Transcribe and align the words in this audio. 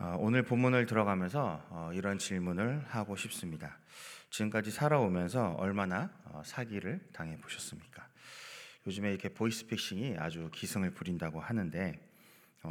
어, 0.00 0.14
오늘 0.20 0.44
본문을 0.44 0.86
들어가면서 0.86 1.60
어, 1.70 1.90
이런 1.92 2.18
질문을 2.18 2.84
하고 2.86 3.16
싶습니다. 3.16 3.80
지금까지 4.30 4.70
살아오면서 4.70 5.54
얼마나 5.54 6.12
어, 6.26 6.40
사기를 6.44 7.00
당해 7.12 7.36
보셨습니까? 7.38 8.06
요즘에 8.86 9.10
이렇게 9.10 9.28
보이스피싱이 9.28 10.14
아주 10.18 10.50
기승을 10.52 10.92
부린다고 10.92 11.40
하는데 11.40 12.00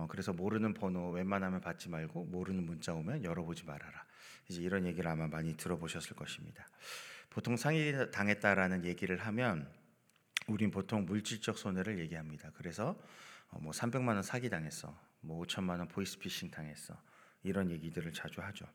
그래서 0.10 0.32
모르는 0.32 0.74
번호 0.74 1.12
웬만하면 1.12 1.60
받지 1.62 1.90
말고 1.90 2.26
모르는 2.26 2.66
문자 2.66 2.94
오면 2.94 3.24
열어보지 3.24 3.66
말아라. 3.66 4.06
이제 4.50 4.62
이런 4.62 4.86
얘기를 4.86 5.10
아마 5.10 5.28
많이 5.28 5.56
들어보셨을 5.56 6.16
것입니다. 6.16 6.66
보통 7.30 7.58
상해 7.58 8.10
당했다라는 8.10 8.86
얘기를 8.86 9.18
하면 9.18 9.70
우린 10.48 10.72
보통 10.72 11.06
물질적 11.06 11.58
손해를 11.58 12.00
얘기합니다. 12.00 12.52
그래서 12.56 13.00
뭐 13.60 13.72
300만 13.72 14.08
원 14.10 14.24
사기 14.24 14.50
당했어. 14.50 14.98
뭐 15.22 15.44
5천만 15.46 15.80
원 15.80 15.88
보이스피싱 15.88 16.52
당했어. 16.52 16.96
이런 17.48 17.72
얘기들을 17.72 18.14
자주 18.14 18.42
하죠. 18.42 18.66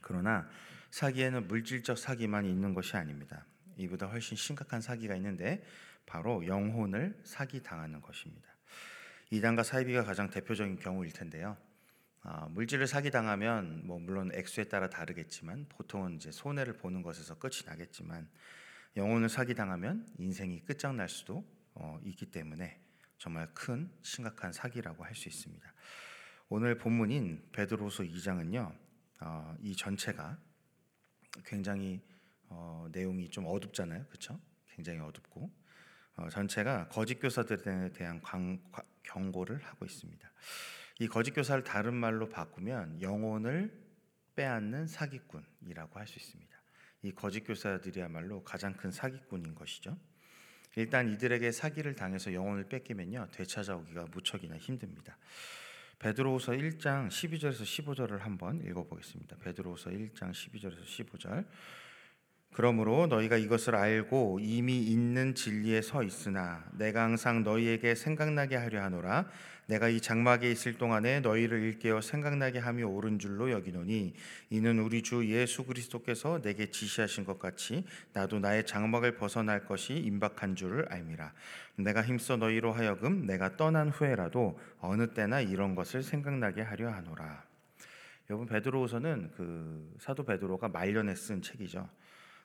그러나 0.00 0.48
사기에는 0.90 1.48
물질적 1.48 1.98
사기만 1.98 2.44
있는 2.44 2.74
것이 2.74 2.96
아닙니다. 2.96 3.44
이보다 3.76 4.06
훨씬 4.06 4.36
심각한 4.36 4.80
사기가 4.80 5.14
있는데 5.16 5.64
바로 6.06 6.46
영혼을 6.46 7.20
사기 7.24 7.62
당하는 7.62 8.00
것입니다. 8.00 8.48
이단과 9.30 9.64
사이비가 9.64 10.04
가장 10.04 10.30
대표적인 10.30 10.78
경우일 10.78 11.12
텐데요. 11.12 11.56
아, 12.22 12.46
물질을 12.50 12.86
사기 12.86 13.10
당하면 13.10 13.86
뭐 13.86 13.98
물론 13.98 14.30
액수에 14.34 14.64
따라 14.64 14.88
다르겠지만 14.88 15.66
보통은 15.68 16.16
이제 16.16 16.30
손해를 16.30 16.76
보는 16.76 17.02
것에서 17.02 17.38
끝이 17.38 17.62
나겠지만 17.66 18.28
영혼을 18.96 19.28
사기 19.28 19.54
당하면 19.54 20.06
인생이 20.18 20.64
끝장날 20.64 21.08
수도 21.08 21.44
어, 21.74 22.00
있기 22.04 22.26
때문에 22.26 22.80
정말 23.18 23.46
큰 23.54 23.90
심각한 24.02 24.52
사기라고 24.52 25.04
할 25.04 25.14
수 25.14 25.28
있습니다. 25.28 25.72
오늘 26.48 26.78
본문인 26.78 27.48
베드로서 27.50 28.04
2장은요. 28.04 28.72
어, 29.20 29.56
이 29.60 29.74
전체가 29.74 30.38
굉장히 31.44 32.00
어, 32.48 32.86
내용이 32.92 33.28
좀 33.30 33.46
어둡잖아요. 33.46 34.06
그렇죠? 34.06 34.40
굉장히 34.68 35.00
어둡고 35.00 35.50
어, 36.16 36.28
전체가 36.30 36.86
거짓 36.88 37.16
교사들에 37.16 37.90
대한 37.92 38.20
광, 38.20 38.60
경고를 39.02 39.58
하고 39.64 39.84
있습니다. 39.84 40.30
이 41.00 41.08
거짓 41.08 41.32
교사를 41.32 41.64
다른 41.64 41.94
말로 41.94 42.28
바꾸면 42.28 43.02
영혼을 43.02 43.84
빼앗는 44.36 44.86
사기꾼이라고 44.86 45.98
할 45.98 46.06
수 46.06 46.18
있습니다. 46.18 46.56
이 47.02 47.12
거짓 47.12 47.40
교사들이야말로 47.40 48.44
가장 48.44 48.74
큰 48.74 48.92
사기꾼인 48.92 49.54
것이죠. 49.56 49.98
일단 50.76 51.08
이들에게 51.08 51.50
사기를 51.50 51.96
당해서 51.96 52.32
영혼을 52.32 52.68
뺏기면요 52.68 53.28
되찾아오기가 53.32 54.06
무척이나 54.12 54.56
힘듭니다. 54.56 55.18
베드로후서 55.98 56.52
1장 56.52 57.08
12절에서 57.08 57.62
15절을 57.62 58.18
한번 58.18 58.60
읽어보겠습니다. 58.60 59.36
베드로후서 59.36 59.90
1장 59.90 60.30
12절에서 60.30 60.84
15절. 60.84 61.46
그러므로 62.56 63.06
너희가 63.06 63.36
이것을 63.36 63.76
알고 63.76 64.38
이미 64.40 64.78
있는 64.78 65.34
진리에 65.34 65.82
서 65.82 66.02
있으나 66.02 66.64
내가 66.72 67.02
항상 67.02 67.42
너희에게 67.42 67.94
생각나게 67.94 68.56
하려 68.56 68.82
하노라. 68.82 69.26
내가 69.66 69.88
이 69.88 70.00
장막에 70.00 70.50
있을 70.50 70.78
동안에 70.78 71.20
너희를 71.20 71.60
일깨어 71.60 72.00
생각나게 72.00 72.58
함이 72.60 72.82
옳은 72.82 73.18
줄로 73.18 73.50
여기노니 73.50 74.14
이는 74.50 74.78
우리 74.78 75.02
주 75.02 75.28
예수 75.28 75.64
그리스도께서 75.64 76.40
내게 76.40 76.70
지시하신 76.70 77.24
것 77.24 77.38
같이 77.38 77.84
나도 78.12 78.38
나의 78.38 78.64
장막을 78.64 79.16
벗어날 79.16 79.66
것이 79.66 79.94
임박한 79.94 80.54
줄을 80.56 80.86
알미라. 80.88 81.32
내가 81.76 82.02
힘써 82.02 82.36
너희로 82.36 82.72
하여금 82.72 83.26
내가 83.26 83.56
떠난 83.56 83.90
후에라도 83.90 84.58
어느 84.78 85.08
때나 85.12 85.40
이런 85.40 85.74
것을 85.74 86.02
생각나게 86.02 86.62
하려 86.62 86.90
하노라. 86.90 87.44
여러분 88.30 88.46
베드로후서는 88.46 89.32
그 89.36 89.94
사도 89.98 90.24
베드로가 90.24 90.68
말년에 90.68 91.14
쓴 91.14 91.42
책이죠. 91.42 91.88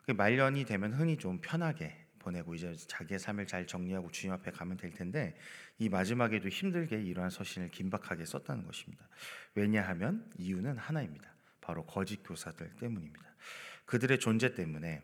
그 0.03 0.11
말년이 0.11 0.65
되면 0.65 0.93
흔히 0.93 1.17
좀 1.17 1.39
편하게 1.41 1.95
보내고 2.19 2.53
이제 2.53 2.73
자기의 2.75 3.19
삶을 3.19 3.47
잘 3.47 3.65
정리하고 3.65 4.11
주님 4.11 4.33
앞에 4.33 4.51
가면 4.51 4.77
될 4.77 4.91
텐데 4.91 5.35
이 5.77 5.89
마지막에도 5.89 6.49
힘들게 6.49 7.01
이러한 7.01 7.29
서신을 7.29 7.69
긴박하게 7.69 8.25
썼다는 8.25 8.65
것입니다. 8.65 9.07
왜냐하면 9.55 10.29
이유는 10.37 10.77
하나입니다. 10.77 11.33
바로 11.59 11.85
거짓 11.85 12.21
교사들 12.23 12.75
때문입니다. 12.77 13.21
그들의 13.85 14.19
존재 14.19 14.53
때문에 14.53 15.01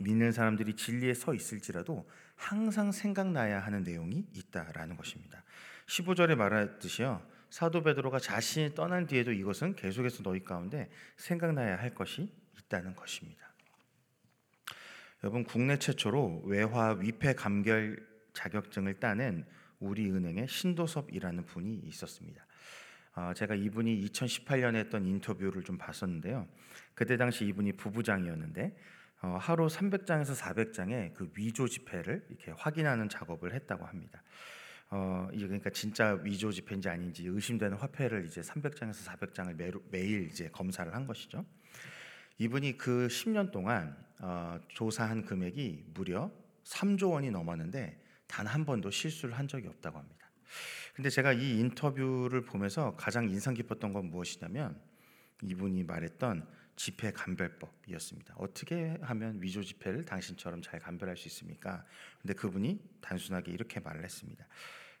믿는 0.00 0.32
사람들이 0.32 0.74
진리에 0.74 1.14
서 1.14 1.34
있을지라도 1.34 2.08
항상 2.34 2.92
생각나야 2.92 3.60
하는 3.60 3.82
내용이 3.82 4.26
있다라는 4.34 4.96
것입니다. 4.96 5.42
15절에 5.86 6.34
말하듯이요. 6.34 7.26
사도 7.48 7.82
베드로가 7.82 8.18
자신이 8.18 8.74
떠난 8.74 9.06
뒤에도 9.06 9.32
이것은 9.32 9.76
계속해서 9.76 10.22
너희 10.22 10.44
가운데 10.44 10.90
생각나야 11.16 11.78
할 11.78 11.94
것이 11.94 12.30
있다는 12.58 12.94
것입니다. 12.94 13.46
여러분 15.22 15.44
국내 15.44 15.78
최초로 15.78 16.42
외화 16.44 16.90
위폐 16.92 17.34
감결 17.34 18.06
자격증을 18.34 18.94
따낸 19.00 19.46
우리은행의 19.80 20.46
신도섭이라는 20.48 21.46
분이 21.46 21.80
있었습니다. 21.84 22.46
어, 23.14 23.32
제가 23.34 23.54
이분이 23.54 24.04
2018년에 24.10 24.76
했던 24.76 25.06
인터뷰를 25.06 25.62
좀 25.64 25.78
봤었는데요. 25.78 26.46
그때 26.94 27.16
당시 27.16 27.46
이분이 27.46 27.72
부부장이었는데 27.72 28.76
어, 29.22 29.38
하루 29.40 29.66
300장에서 29.66 30.38
400장의 30.38 31.14
그 31.14 31.32
위조 31.34 31.66
지폐를 31.66 32.26
이렇게 32.28 32.52
확인하는 32.52 33.08
작업을 33.08 33.54
했다고 33.54 33.86
합니다. 33.86 34.22
어, 34.90 35.28
그러니까 35.32 35.70
진짜 35.70 36.12
위조 36.22 36.52
지폐인지 36.52 36.88
아닌지 36.90 37.26
의심되는 37.26 37.78
화폐를 37.78 38.26
이제 38.26 38.42
300장에서 38.42 39.06
400장을 39.06 39.54
매, 39.54 39.72
매일 39.90 40.26
이제 40.26 40.48
검사를 40.50 40.94
한 40.94 41.06
것이죠. 41.06 41.44
이분이 42.38 42.78
그 42.78 43.08
10년 43.08 43.50
동안 43.50 43.96
어, 44.18 44.58
조사한 44.68 45.24
금액이 45.24 45.84
무려 45.94 46.30
3조 46.64 47.12
원이 47.12 47.30
넘었는데 47.30 48.02
단 48.26 48.46
한 48.46 48.64
번도 48.64 48.90
실수를 48.90 49.38
한 49.38 49.48
적이 49.48 49.68
없다고 49.68 49.98
합니다. 49.98 50.30
근데 50.94 51.10
제가 51.10 51.32
이 51.32 51.58
인터뷰를 51.60 52.44
보면서 52.44 52.96
가장 52.96 53.28
인상 53.28 53.54
깊었던 53.54 53.92
건 53.92 54.06
무엇이냐면 54.10 54.80
이분이 55.42 55.84
말했던 55.84 56.46
지폐 56.76 57.12
감별법이었습니다. 57.12 58.34
어떻게 58.38 58.98
하면 59.00 59.40
위조 59.40 59.62
지폐를 59.62 60.04
당신처럼 60.04 60.62
잘 60.62 60.80
감별할 60.80 61.16
수 61.16 61.28
있습니까? 61.28 61.84
근데 62.20 62.34
그분이 62.34 62.80
단순하게 63.00 63.52
이렇게 63.52 63.80
말을 63.80 64.04
했습니다. 64.04 64.46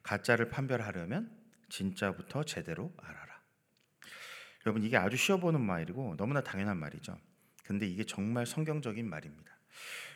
가짜를 0.02 0.48
판별하려면 0.48 1.30
진짜부터 1.68 2.44
제대로 2.44 2.92
알아라. 2.98 3.35
여러분 4.66 4.82
이게 4.82 4.96
아주 4.96 5.16
쉬워 5.16 5.38
보는 5.38 5.60
말이고 5.60 6.16
너무나 6.16 6.42
당연한 6.42 6.76
말이죠. 6.78 7.16
근데 7.64 7.86
이게 7.86 8.04
정말 8.04 8.46
성경적인 8.46 9.08
말입니다. 9.08 9.56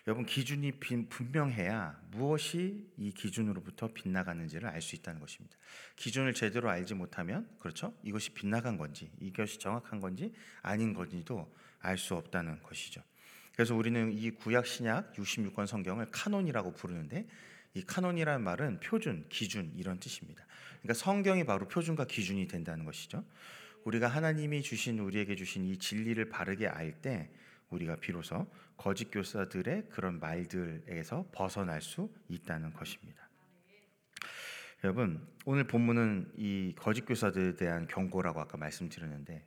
여러분 0.08 0.26
기준이 0.26 0.72
분명해야 1.08 2.00
무엇이 2.10 2.90
이 2.96 3.12
기준으로부터 3.12 3.88
빗나가는지를 3.88 4.68
알 4.68 4.82
수 4.82 4.96
있다는 4.96 5.20
것입니다. 5.20 5.56
기준을 5.94 6.34
제대로 6.34 6.68
알지 6.68 6.94
못하면 6.94 7.48
그렇죠? 7.60 7.94
이것이 8.02 8.30
빗나간 8.30 8.76
건지 8.76 9.12
이것이 9.20 9.58
정확한 9.60 10.00
건지 10.00 10.32
아닌 10.62 10.94
건지도 10.94 11.54
알 11.78 11.96
수 11.96 12.16
없다는 12.16 12.60
것이죠. 12.62 13.02
그래서 13.52 13.76
우리는 13.76 14.10
이 14.12 14.30
구약 14.30 14.66
신약 14.66 15.14
66권 15.14 15.66
성경을 15.66 16.10
카논이라고 16.10 16.72
부르는데 16.72 17.28
이 17.74 17.82
카논이라는 17.82 18.42
말은 18.42 18.80
표준, 18.80 19.26
기준 19.28 19.72
이런 19.76 20.00
뜻입니다. 20.00 20.44
그러니까 20.80 20.94
성경이 20.94 21.44
바로 21.44 21.68
표준과 21.68 22.06
기준이 22.06 22.48
된다는 22.48 22.84
것이죠. 22.84 23.24
우리가 23.84 24.08
하나님이 24.08 24.62
주신 24.62 24.98
우리에게 24.98 25.36
주신 25.36 25.64
이 25.64 25.76
진리를 25.78 26.28
바르게 26.28 26.68
알 26.68 27.00
때 27.00 27.30
우리가 27.70 27.96
비로소 27.96 28.50
거짓 28.76 29.10
교사들의 29.10 29.88
그런 29.90 30.18
말들에서 30.20 31.28
벗어날 31.32 31.80
수 31.80 32.12
있다는 32.28 32.72
것입니다. 32.72 33.28
여러분, 34.82 35.26
오늘 35.44 35.66
본문은 35.66 36.32
이 36.36 36.74
거짓 36.76 37.02
교사들에 37.02 37.54
대한 37.54 37.86
경고라고 37.86 38.40
아까 38.40 38.56
말씀드렸는데 38.56 39.46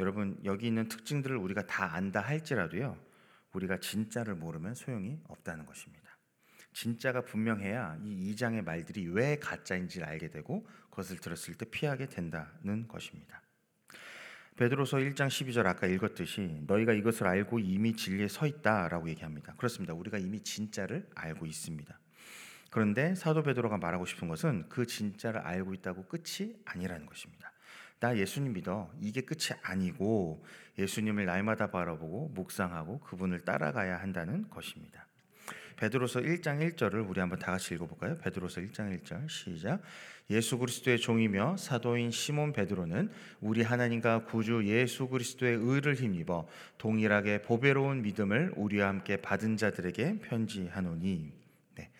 여러분, 0.00 0.40
여기 0.44 0.66
있는 0.66 0.88
특징들을 0.88 1.36
우리가 1.36 1.66
다 1.66 1.94
안다 1.94 2.20
할지라도요. 2.20 2.98
우리가 3.52 3.78
진짜를 3.78 4.34
모르면 4.34 4.74
소용이 4.74 5.20
없다는 5.28 5.66
것입니다. 5.66 6.02
진짜가 6.72 7.26
분명해야 7.26 7.98
이 8.02 8.32
2장의 8.32 8.64
말들이 8.64 9.06
왜 9.08 9.36
가짜인지를 9.38 10.06
알게 10.06 10.30
되고 10.30 10.66
그것을 10.88 11.18
들었을 11.18 11.54
때 11.54 11.66
피하게 11.66 12.06
된다는 12.06 12.88
것입니다. 12.88 13.42
베드로서 14.56 14.98
1장 14.98 15.28
12절 15.28 15.66
아까 15.66 15.86
읽었듯이 15.86 16.62
너희가 16.66 16.92
이것을 16.92 17.26
알고 17.26 17.58
이미 17.58 17.96
진리에 17.96 18.28
서 18.28 18.46
있다라고 18.46 19.08
얘기합니다. 19.08 19.54
그렇습니다. 19.56 19.94
우리가 19.94 20.18
이미 20.18 20.40
진짜를 20.40 21.08
알고 21.14 21.46
있습니다. 21.46 21.98
그런데 22.70 23.14
사도 23.14 23.42
베드로가 23.42 23.78
말하고 23.78 24.06
싶은 24.06 24.28
것은 24.28 24.68
그 24.68 24.86
진짜를 24.86 25.40
알고 25.40 25.74
있다고 25.74 26.06
끝이 26.06 26.56
아니라는 26.64 27.06
것입니다. 27.06 27.52
나 28.00 28.16
예수님 28.16 28.52
믿어. 28.52 28.90
이게 29.00 29.20
끝이 29.20 29.58
아니고 29.62 30.44
예수님을 30.78 31.24
날마다 31.24 31.70
바라보고 31.70 32.30
묵상하고 32.34 33.00
그분을 33.00 33.44
따라가야 33.44 34.00
한다는 34.00 34.48
것입니다. 34.50 35.06
베드로서 35.76 36.20
1장 36.20 36.60
1절을 36.74 37.08
우리 37.08 37.20
한번 37.20 37.38
다 37.38 37.52
같이 37.52 37.74
읽어볼까요? 37.74 38.18
베드로서 38.18 38.60
1장 38.60 39.02
1절 39.02 39.28
시작. 39.28 39.82
예수 40.32 40.58
그리스도의 40.58 40.98
종이며 40.98 41.56
사도인 41.58 42.10
시몬 42.10 42.52
베드로는 42.52 43.10
우리 43.40 43.62
하나님과 43.62 44.24
구주 44.24 44.64
예수 44.64 45.08
그리스도의 45.08 45.56
의를 45.56 45.94
힘입어 45.94 46.48
동일하게 46.78 47.42
보배로운 47.42 48.02
믿음을 48.02 48.52
우리와 48.56 48.88
함께 48.88 49.18
받은 49.18 49.58
자들에게 49.58 50.20
편지하노니. 50.20 51.32
네. 51.74 51.90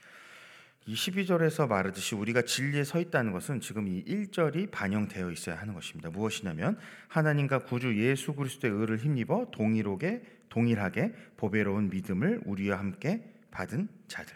이 0.87 0.95
12절에서 0.95 1.69
말하듯이 1.69 2.15
우리가 2.15 2.43
진리에 2.43 2.85
서 2.85 3.01
있다는 3.01 3.33
것은 3.33 3.61
지금 3.61 3.87
이 3.87 4.03
1절이 4.05 4.71
반영되어 4.71 5.31
있어야 5.31 5.57
하는 5.57 5.75
것입니다. 5.75 6.09
무엇이냐면 6.09 6.79
하나님과 7.09 7.61
구주 7.61 8.03
예수 8.03 8.33
그리스도의 8.33 8.73
의를 8.73 8.97
힘입어 8.97 9.51
동일하게 9.53 10.23
동일하게 10.49 11.13
보배로운 11.37 11.91
믿음을 11.91 12.41
우리와 12.47 12.79
함께 12.79 13.23
받은 13.51 13.89
자들. 14.09 14.35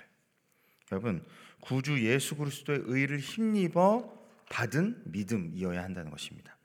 여러분 0.92 1.24
구주 1.66 2.04
예수 2.06 2.36
그리스도의 2.36 2.82
의를 2.84 3.18
힘입어 3.18 4.14
받은 4.50 5.02
믿음이어야 5.06 5.82
한다는 5.82 6.12
것입니다. 6.12 6.56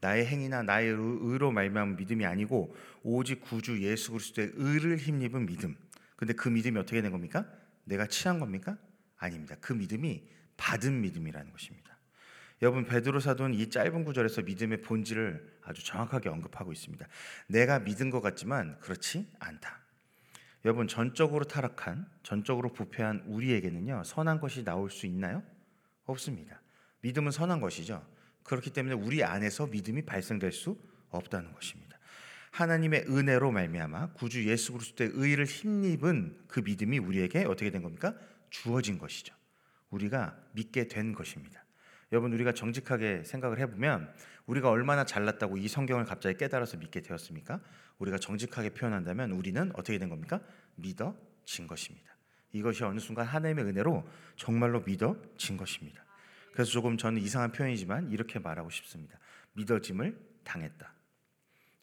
나의 0.00 0.26
행위나 0.26 0.62
나의 0.62 0.88
의로 0.88 1.52
말미암은 1.52 1.96
믿음이 1.96 2.26
아니고 2.26 2.74
오직 3.04 3.40
구주 3.40 3.80
예수 3.82 4.10
그리스도의 4.12 4.52
의를 4.54 4.96
힘입은 4.96 5.46
믿음. 5.46 5.76
근데 6.16 6.32
그 6.32 6.48
믿음이 6.48 6.76
어떻게 6.76 7.00
된 7.00 7.12
겁니까? 7.12 7.46
내가 7.84 8.06
취한 8.06 8.40
겁니까? 8.40 8.76
아닙니다. 9.16 9.54
그 9.60 9.72
믿음이 9.72 10.24
받은 10.56 11.00
믿음이라는 11.02 11.52
것입니다. 11.52 11.96
여러분 12.60 12.84
베드로 12.84 13.20
사도는 13.20 13.56
이 13.56 13.70
짧은 13.70 14.04
구절에서 14.04 14.42
믿음의 14.42 14.82
본질을 14.82 15.58
아주 15.62 15.84
정확하게 15.84 16.28
언급하고 16.30 16.72
있습니다. 16.72 17.06
내가 17.46 17.78
믿은 17.78 18.10
것 18.10 18.20
같지만 18.20 18.76
그렇지 18.80 19.30
않다. 19.38 19.87
여러분 20.64 20.88
전적으로 20.88 21.44
타락한 21.44 22.06
전적으로 22.22 22.72
부패한 22.72 23.24
우리에게는요 23.26 24.02
선한 24.04 24.40
것이 24.40 24.64
나올 24.64 24.90
수 24.90 25.06
있나요? 25.06 25.42
없습니다. 26.04 26.60
믿음은 27.00 27.30
선한 27.30 27.60
것이죠. 27.60 28.04
그렇기 28.42 28.70
때문에 28.70 28.94
우리 28.94 29.22
안에서 29.22 29.66
믿음이 29.66 30.02
발생될 30.02 30.52
수 30.52 30.78
없다는 31.10 31.52
것입니다. 31.52 31.98
하나님의 32.50 33.04
은혜로 33.08 33.52
말미암아 33.52 34.14
구주 34.14 34.48
예수 34.48 34.72
그리스도의 34.72 35.10
의를 35.14 35.44
힘입은 35.44 36.44
그 36.48 36.60
믿음이 36.60 36.98
우리에게 36.98 37.44
어떻게 37.44 37.70
된 37.70 37.82
겁니까? 37.82 38.14
주어진 38.50 38.98
것이죠. 38.98 39.34
우리가 39.90 40.36
믿게 40.52 40.88
된 40.88 41.12
것입니다. 41.12 41.64
여러분 42.10 42.32
우리가 42.32 42.52
정직하게 42.52 43.24
생각을 43.24 43.58
해보면 43.60 44.12
우리가 44.46 44.70
얼마나 44.70 45.04
잘났다고 45.04 45.58
이 45.58 45.68
성경을 45.68 46.04
갑자기 46.04 46.38
깨달아서 46.38 46.78
믿게 46.78 47.02
되었습니까? 47.02 47.60
우리가 47.98 48.18
정직하게 48.18 48.70
표현한다면 48.70 49.32
우리는 49.32 49.70
어떻게 49.74 49.98
된 49.98 50.08
겁니까? 50.08 50.40
믿어진 50.76 51.66
것입니다. 51.66 52.16
이것이 52.52 52.84
어느 52.84 52.98
순간 52.98 53.26
하나님의 53.26 53.64
은혜로 53.66 54.08
정말로 54.36 54.82
믿어진 54.82 55.56
것입니다. 55.56 56.04
그래서 56.52 56.70
조금 56.70 56.96
저는 56.96 57.20
이상한 57.20 57.52
표현이지만 57.52 58.10
이렇게 58.10 58.38
말하고 58.38 58.70
싶습니다. 58.70 59.18
믿어짐을 59.52 60.18
당했다. 60.44 60.92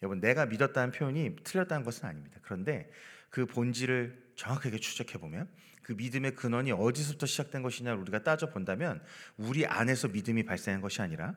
여러분 0.01 0.19
내가 0.19 0.45
믿었다는 0.45 0.91
표현이 0.91 1.37
틀렸다는 1.43 1.83
것은 1.83 2.07
아닙니다. 2.07 2.39
그런데 2.41 2.89
그 3.29 3.45
본질을 3.45 4.31
정확하게 4.35 4.77
추적해 4.77 5.17
보면 5.17 5.49
그 5.81 5.93
믿음의 5.93 6.35
근원이 6.35 6.71
어디서부터 6.71 7.25
시작된 7.25 7.61
것이냐를 7.61 7.99
우리가 8.01 8.23
따져 8.23 8.49
본다면 8.49 9.01
우리 9.37 9.65
안에서 9.65 10.07
믿음이 10.07 10.43
발생한 10.43 10.81
것이 10.81 11.01
아니라 11.01 11.35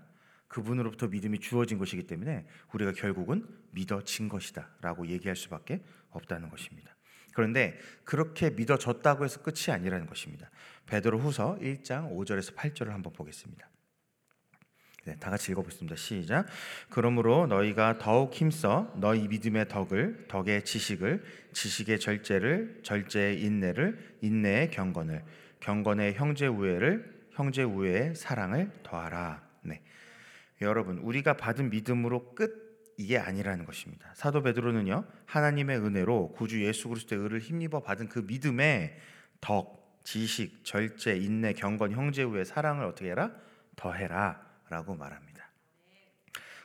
그분으로부터 0.49 1.09
믿음이 1.09 1.41
주어진 1.41 1.79
것이기 1.79 2.06
때문에 2.06 2.47
우리가 2.73 2.93
결국은 2.93 3.47
믿어진 3.71 4.29
것이다라고 4.29 5.06
얘기할 5.09 5.37
수밖에 5.37 5.83
없다는 6.11 6.49
것입니다. 6.49 6.95
그런데 7.35 7.79
그렇게 8.05 8.50
믿어졌다고 8.50 9.25
해서 9.25 9.43
끝이 9.43 9.73
아니라는 9.73 10.06
것입니다. 10.06 10.50
베드로후서 10.87 11.59
1장 11.61 12.11
5절에서 12.12 12.56
8절을 12.56 12.89
한번 12.89 13.12
보겠습니다. 13.12 13.69
네, 15.05 15.17
다 15.21 15.31
같이 15.31 15.53
읽어보겠습니다. 15.53 15.97
시작. 15.97 16.47
그러므로 16.91 17.47
너희가 17.47 17.99
더욱 17.99 18.35
힘써 18.35 18.93
너희 18.97 19.29
믿음의 19.29 19.69
덕을, 19.69 20.27
덕의 20.29 20.65
지식을, 20.65 21.23
지식의 21.53 22.01
절제를, 22.01 22.81
절제의 22.83 23.41
인내를, 23.41 24.19
인내의 24.21 24.71
경건을, 24.71 25.25
경건의 25.61 26.15
형제 26.15 26.47
우애를, 26.47 27.29
형제 27.33 27.62
우애의 27.62 28.17
사랑을 28.17 28.71
더하라. 28.83 29.48
네, 30.60 30.66
여러분 30.66 30.99
우리가 30.99 31.34
받은 31.34 31.70
믿음으로 31.70 32.34
끝 32.34 32.69
이게 32.96 33.16
아니라는 33.16 33.64
것입니다. 33.64 34.12
사도 34.14 34.43
베드로는요 34.43 35.05
하나님의 35.26 35.78
은혜로 35.78 36.32
구주 36.32 36.64
예수 36.64 36.88
그리스도의 36.88 37.22
의를 37.22 37.38
힘입어 37.38 37.81
받은 37.81 38.08
그 38.08 38.20
믿음의 38.26 38.99
덕, 39.40 40.00
지식, 40.02 40.64
절제, 40.64 41.16
인내, 41.16 41.52
경건, 41.52 41.93
형제 41.93 42.25
우애, 42.25 42.44
사랑을 42.44 42.84
어떻게 42.84 43.10
해라? 43.10 43.32
더해라. 43.76 44.44
라고 44.69 44.96
말합니다. 44.96 45.49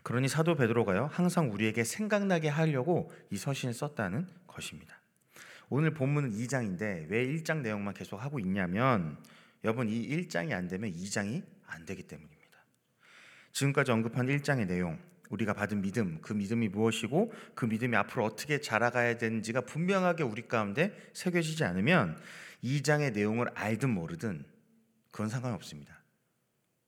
그러니 0.01 0.27
사도 0.27 0.55
베드로가요 0.55 1.07
항상 1.11 1.51
우리에게 1.51 1.83
생각나게 1.83 2.49
하려고 2.49 3.11
이 3.29 3.37
서신을 3.37 3.73
썼다는 3.73 4.27
것입니다. 4.47 4.99
오늘 5.69 5.93
본문은 5.93 6.31
2장인데 6.31 7.09
왜 7.09 7.25
1장 7.27 7.61
내용만 7.61 7.93
계속 7.93 8.17
하고 8.17 8.39
있냐면 8.39 9.17
여러분 9.63 9.87
이 9.87 10.07
1장이 10.09 10.51
안 10.51 10.67
되면 10.67 10.91
2장이 10.91 11.43
안 11.67 11.85
되기 11.85 12.03
때문입니다. 12.03 12.42
지금까지 13.53 13.91
언급한 13.91 14.27
1장의 14.27 14.67
내용 14.67 14.99
우리가 15.29 15.53
받은 15.53 15.81
믿음, 15.81 16.19
그 16.21 16.33
믿음이 16.33 16.69
무엇이고 16.69 17.33
그 17.55 17.65
믿음이 17.65 17.95
앞으로 17.95 18.25
어떻게 18.25 18.59
자라가야 18.59 19.17
되는지가 19.17 19.61
분명하게 19.61 20.23
우리 20.23 20.47
가운데 20.47 20.95
새겨지지 21.13 21.63
않으면 21.63 22.17
2장의 22.63 23.13
내용을 23.13 23.49
알든 23.55 23.89
모르든 23.89 24.45
그건 25.11 25.29
상관없습니다. 25.29 26.03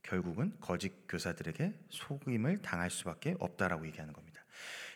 결국은 0.04 0.56
거짓 0.60 0.94
교사들에게 1.08 1.74
속임을 1.90 2.62
당할 2.62 2.92
수밖에 2.92 3.36
없다라고 3.40 3.88
얘기하는 3.88 4.14
겁니다. 4.14 4.44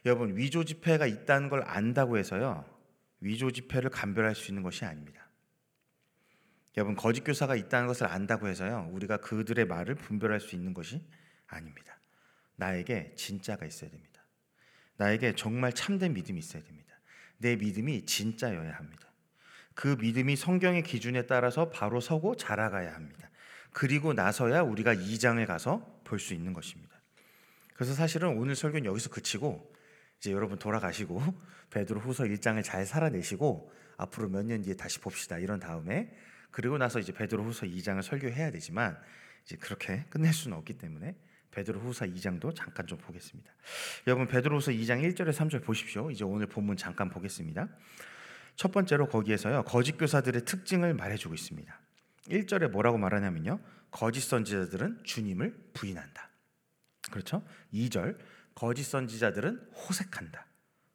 여러분 0.05 0.37
위조 0.37 0.63
지폐가 0.63 1.07
있다는 1.07 1.49
걸 1.49 1.63
안다고 1.65 2.17
해서요 2.17 2.65
위조 3.19 3.51
지폐를 3.51 3.89
감별할 3.89 4.35
수 4.35 4.51
있는 4.51 4.63
것이 4.63 4.85
아닙니다. 4.85 5.27
여러분 6.77 6.95
거짓 6.95 7.23
교사가 7.23 7.55
있다는 7.55 7.87
것을 7.87 8.07
안다고 8.07 8.47
해서요 8.47 8.89
우리가 8.91 9.17
그들의 9.17 9.65
말을 9.65 9.95
분별할 9.95 10.39
수 10.39 10.55
있는 10.55 10.73
것이 10.73 11.03
아닙니다. 11.49 11.99
나에게 12.55 13.13
진짜가 13.15 13.65
있어야 13.65 13.89
됩니다. 13.89 14.23
나에게 14.97 15.35
정말 15.35 15.73
참된 15.73 16.13
믿음이 16.13 16.39
있어야 16.39 16.63
됩니다. 16.63 16.93
내 17.37 17.55
믿음이 17.55 18.05
진짜여야 18.05 18.73
합니다. 18.73 19.11
그 19.73 19.95
믿음이 19.99 20.35
성경의 20.35 20.83
기준에 20.83 21.25
따라서 21.25 21.69
바로 21.69 22.01
서고 22.01 22.35
자라가야 22.35 22.93
합니다. 22.93 23.29
그리고 23.71 24.13
나서야 24.13 24.61
우리가 24.61 24.93
2장에 24.95 25.45
가서 25.45 26.01
볼 26.03 26.19
수 26.19 26.33
있는 26.33 26.53
것입니다. 26.53 26.99
그래서 27.75 27.93
사실은 27.93 28.29
오늘 28.37 28.55
설교는 28.55 28.85
여기서 28.85 29.09
그치고 29.09 29.73
이제 30.19 30.31
여러분 30.33 30.59
돌아가시고 30.59 31.21
베드로 31.71 32.01
후서 32.01 32.25
1장을 32.25 32.61
잘 32.63 32.85
살아내시고 32.85 33.71
앞으로 33.97 34.27
몇 34.27 34.43
년 34.43 34.61
뒤에 34.63 34.73
다시 34.73 34.99
봅시다. 34.99 35.37
이런 35.37 35.59
다음에 35.59 36.13
그리고 36.51 36.77
나서 36.77 36.99
이제 36.99 37.13
베드로 37.13 37.43
후서 37.43 37.65
2장을 37.67 38.01
설교해야 38.01 38.51
되지만 38.51 38.99
이제 39.45 39.55
그렇게 39.55 40.03
끝낼 40.09 40.33
수는 40.33 40.57
없기 40.57 40.77
때문에 40.77 41.15
베드로 41.51 41.79
후서 41.79 42.05
2장도 42.05 42.55
잠깐 42.55 42.85
좀 42.87 42.97
보겠습니다. 42.99 43.51
여러분 44.07 44.27
베드로 44.27 44.57
후서 44.57 44.71
2장 44.71 45.01
1절에 45.03 45.31
3절 45.31 45.63
보십시오. 45.63 46.11
이제 46.11 46.23
오늘 46.23 46.47
본문 46.47 46.77
잠깐 46.77 47.09
보겠습니다. 47.09 47.67
첫 48.55 48.71
번째로 48.71 49.07
거기에서요. 49.07 49.63
거짓 49.63 49.93
교사들의 49.93 50.45
특징을 50.45 50.93
말해 50.93 51.15
주고 51.17 51.33
있습니다. 51.33 51.79
1절에 52.27 52.69
뭐라고 52.69 52.97
말하냐면요. 52.97 53.59
거짓 53.91 54.21
선지자들은 54.21 55.03
주님을 55.03 55.71
부인한다. 55.73 56.29
그렇죠? 57.11 57.43
2절 57.73 58.17
거짓 58.53 58.83
선지자들은 58.83 59.71
호색한다. 59.73 60.45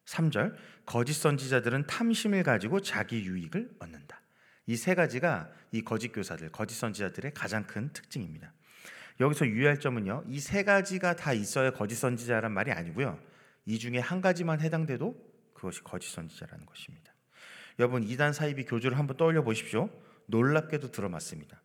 3절 0.05 0.55
거짓 0.85 1.13
선지자들은 1.13 1.87
탐심을 1.87 2.43
가지고 2.43 2.79
자기 2.79 3.25
유익을 3.25 3.75
얻는다. 3.79 4.21
이 4.67 4.75
세 4.77 4.95
가지가 4.95 5.49
이 5.71 5.83
거짓 5.83 6.09
교사들, 6.09 6.51
거짓 6.51 6.75
선지자들의 6.75 7.33
가장 7.33 7.67
큰 7.67 7.91
특징입니다. 7.93 8.51
여기서 9.19 9.47
유의할 9.47 9.79
점은요. 9.79 10.23
이 10.27 10.39
세 10.39 10.63
가지가 10.63 11.15
다 11.15 11.33
있어야 11.33 11.71
거짓 11.71 11.95
선지자란 11.95 12.51
말이 12.51 12.71
아니고요. 12.71 13.19
이 13.65 13.79
중에 13.79 13.99
한 13.99 14.21
가지만 14.21 14.61
해당돼도 14.61 15.15
그것이 15.53 15.83
거짓 15.83 16.09
선지자라는 16.11 16.65
것입니다. 16.65 17.13
여러분 17.79 18.03
이단 18.03 18.33
사이비 18.33 18.65
교주를 18.65 18.97
한번 18.97 19.17
떠올려 19.17 19.43
보십시오. 19.43 19.89
놀랍게도 20.27 20.91
들어맞습니다. 20.91 21.61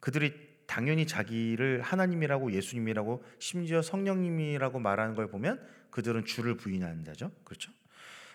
그들이 0.00 0.34
당연히 0.66 1.06
자기를 1.06 1.80
하나님이라고 1.82 2.52
예수님이라고 2.52 3.24
심지어 3.38 3.82
성령님이라고 3.82 4.78
말하는 4.78 5.14
걸 5.14 5.28
보면 5.28 5.64
그들은 5.90 6.24
주를 6.24 6.56
부인한다죠. 6.56 7.30
그렇죠? 7.44 7.70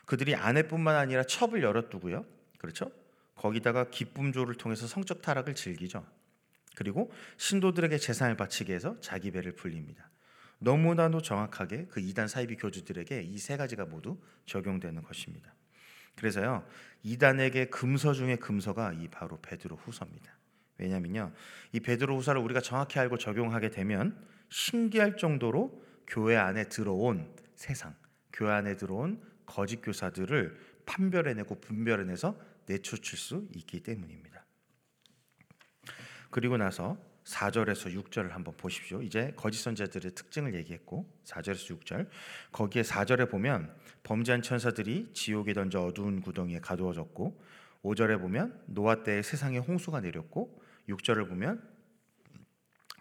그들이 0.05 0.35
아내뿐만 0.35 0.95
아니라 0.95 1.23
첩을 1.23 1.61
열어두고요. 1.61 2.25
그렇죠? 2.57 2.91
거기다가 3.35 3.89
기쁨조를 3.89 4.55
통해서 4.55 4.87
성적 4.87 5.21
타락을 5.21 5.55
즐기죠. 5.55 6.05
그리고 6.75 7.11
신도들에게 7.37 7.97
재산을 7.97 8.37
바치게 8.37 8.73
해서 8.73 8.97
자기 9.01 9.31
배를 9.31 9.53
불립니다. 9.53 10.09
너무나도 10.59 11.21
정확하게 11.21 11.87
그 11.89 11.99
이단 11.99 12.27
사이비 12.27 12.55
교주들에게 12.55 13.23
이 13.23 13.37
세 13.37 13.57
가지가 13.57 13.85
모두 13.85 14.19
적용되는 14.45 15.01
것입니다. 15.03 15.53
그래서요 16.15 16.65
이단에게 17.03 17.65
금서 17.65 18.13
중에 18.13 18.35
금서가 18.35 18.93
이 18.93 19.07
바로 19.07 19.39
베드로 19.41 19.75
후서입니다. 19.77 20.37
왜냐면요 20.77 21.31
이 21.71 21.79
베드로 21.79 22.15
후서를 22.17 22.41
우리가 22.41 22.61
정확히 22.61 22.99
알고 22.99 23.17
적용하게 23.17 23.69
되면 23.71 24.17
신기할 24.49 25.17
정도로 25.17 25.83
교회 26.07 26.35
안에 26.35 26.65
들어온 26.65 27.33
세상, 27.55 27.95
교회 28.33 28.51
안에 28.51 28.75
들어온 28.75 29.21
거짓 29.45 29.81
교사들을 29.81 30.57
판별해내고 30.85 31.59
분별해내서 31.61 32.39
내쫓을 32.67 33.17
수 33.17 33.47
있기 33.55 33.81
때문입니다. 33.81 34.30
그리고 36.31 36.57
나서 36.57 36.97
4절에서 37.25 37.93
6절을 37.93 38.29
한번 38.29 38.55
보십시오. 38.57 39.01
이제 39.01 39.31
거짓 39.35 39.59
선자들의 39.59 40.13
특징을 40.15 40.55
얘기했고 40.55 41.05
4절에서 41.25 41.79
6절 41.79 42.07
거기에 42.51 42.81
4절에 42.81 43.29
보면 43.29 43.71
범죄한 44.03 44.41
천사들이 44.41 45.11
지옥에 45.13 45.53
던져 45.53 45.81
어두운 45.81 46.21
구덩이에 46.21 46.59
가두어졌고 46.59 47.39
5절에 47.83 48.19
보면 48.19 48.59
노아 48.65 49.03
때에 49.03 49.21
세상에 49.21 49.57
홍수가 49.59 50.01
내렸고 50.01 50.59
6절을 50.89 51.27
보면 51.27 51.61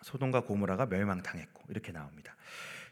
소돔과 0.03 0.43
고모라가 0.43 0.87
멸망당했고 0.87 1.65
이렇게 1.69 1.93
나옵니다. 1.93 2.37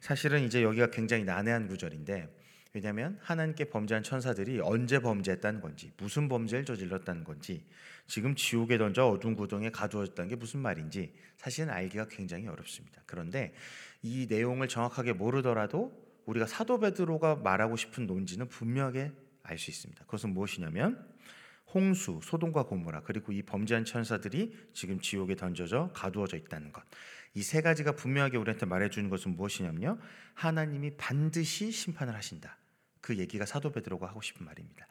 사실은 0.01 0.43
이제 0.45 0.63
여기가 0.63 0.91
굉장히 0.91 1.25
난해한 1.25 1.69
구절인데 1.69 2.29
왜냐하면 2.75 3.19
하나님께 3.23 3.67
범죄한 3.67 4.03
천사들이 4.03 4.61
언제 4.61 5.01
범죄했다는 5.01 5.61
건지 5.61 5.91
무슨 5.97 6.29
범죄를 6.29 6.65
저질렀다는 6.65 7.25
건지 7.25 7.65
지금 8.09 8.35
지옥에 8.35 8.79
던져 8.79 9.07
어두운 9.07 9.37
구덩이에 9.37 9.71
가두어졌다는 9.71 10.29
게 10.31 10.35
무슨 10.37 10.61
말인지 10.61 11.13
사실은 11.37 11.71
알기가 11.71 12.09
굉장히 12.09 12.49
어렵습니다. 12.49 13.03
그런데 13.07 13.55
이 14.03 14.27
내용을 14.29 14.67
정확하게 14.67 15.13
모르더라도 15.13 15.93
우리가 16.27 16.47
사도 16.47 16.81
베드로가 16.81 17.37
말하고 17.37 17.77
싶은 17.77 18.07
논지는 18.07 18.49
분명하게 18.49 19.13
알 19.45 19.59
수 19.59 19.71
있습니다. 19.71 20.05
그것은 20.05 20.31
무엇이냐면 20.35 21.07
홍수, 21.73 22.21
소돔과 22.23 22.65
고모라 22.65 23.03
그리고 23.03 23.33
이 23.33 23.43
범죄한 23.43 23.85
천사들이 23.85 24.55
지금 24.75 25.01
지옥에 25.01 25.37
던져져 25.37 25.91
가두어져 25.95 26.37
있다는 26.37 26.73
것. 26.73 26.83
이 27.35 27.43
세 27.43 27.61
가지가 27.61 27.93
분명하게 27.93 28.39
우리한테 28.39 28.67
말해 28.67 28.89
주는 28.89 29.11
것은 29.11 29.37
무엇이냐면요. 29.37 29.99
하나님이 30.35 30.97
반드시 30.97 31.71
심판을 31.71 32.15
하신다. 32.15 32.59
그 33.01 33.17
얘기가 33.19 33.47
사도 33.47 33.71
베드로가 33.71 34.07
하고 34.09 34.21
싶은 34.23 34.45
말입니다. 34.45 34.87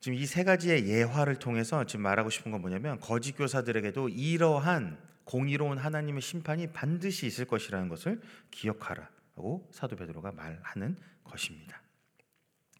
지금 0.00 0.16
이 0.16 0.24
세 0.24 0.44
가지의 0.44 0.88
예화를 0.88 1.36
통해서 1.36 1.84
지금 1.84 2.04
말하고 2.04 2.30
싶은 2.30 2.50
건 2.50 2.62
뭐냐면 2.62 2.98
거짓 3.00 3.32
교사들에게도 3.32 4.08
이러한 4.08 4.98
공의로운 5.24 5.76
하나님의 5.76 6.22
심판이 6.22 6.72
반드시 6.72 7.26
있을 7.26 7.44
것이라는 7.44 7.88
것을 7.88 8.20
기억하라고 8.50 9.68
사도 9.70 9.96
베드로가 9.96 10.32
말하는 10.32 10.96
것입니다. 11.22 11.82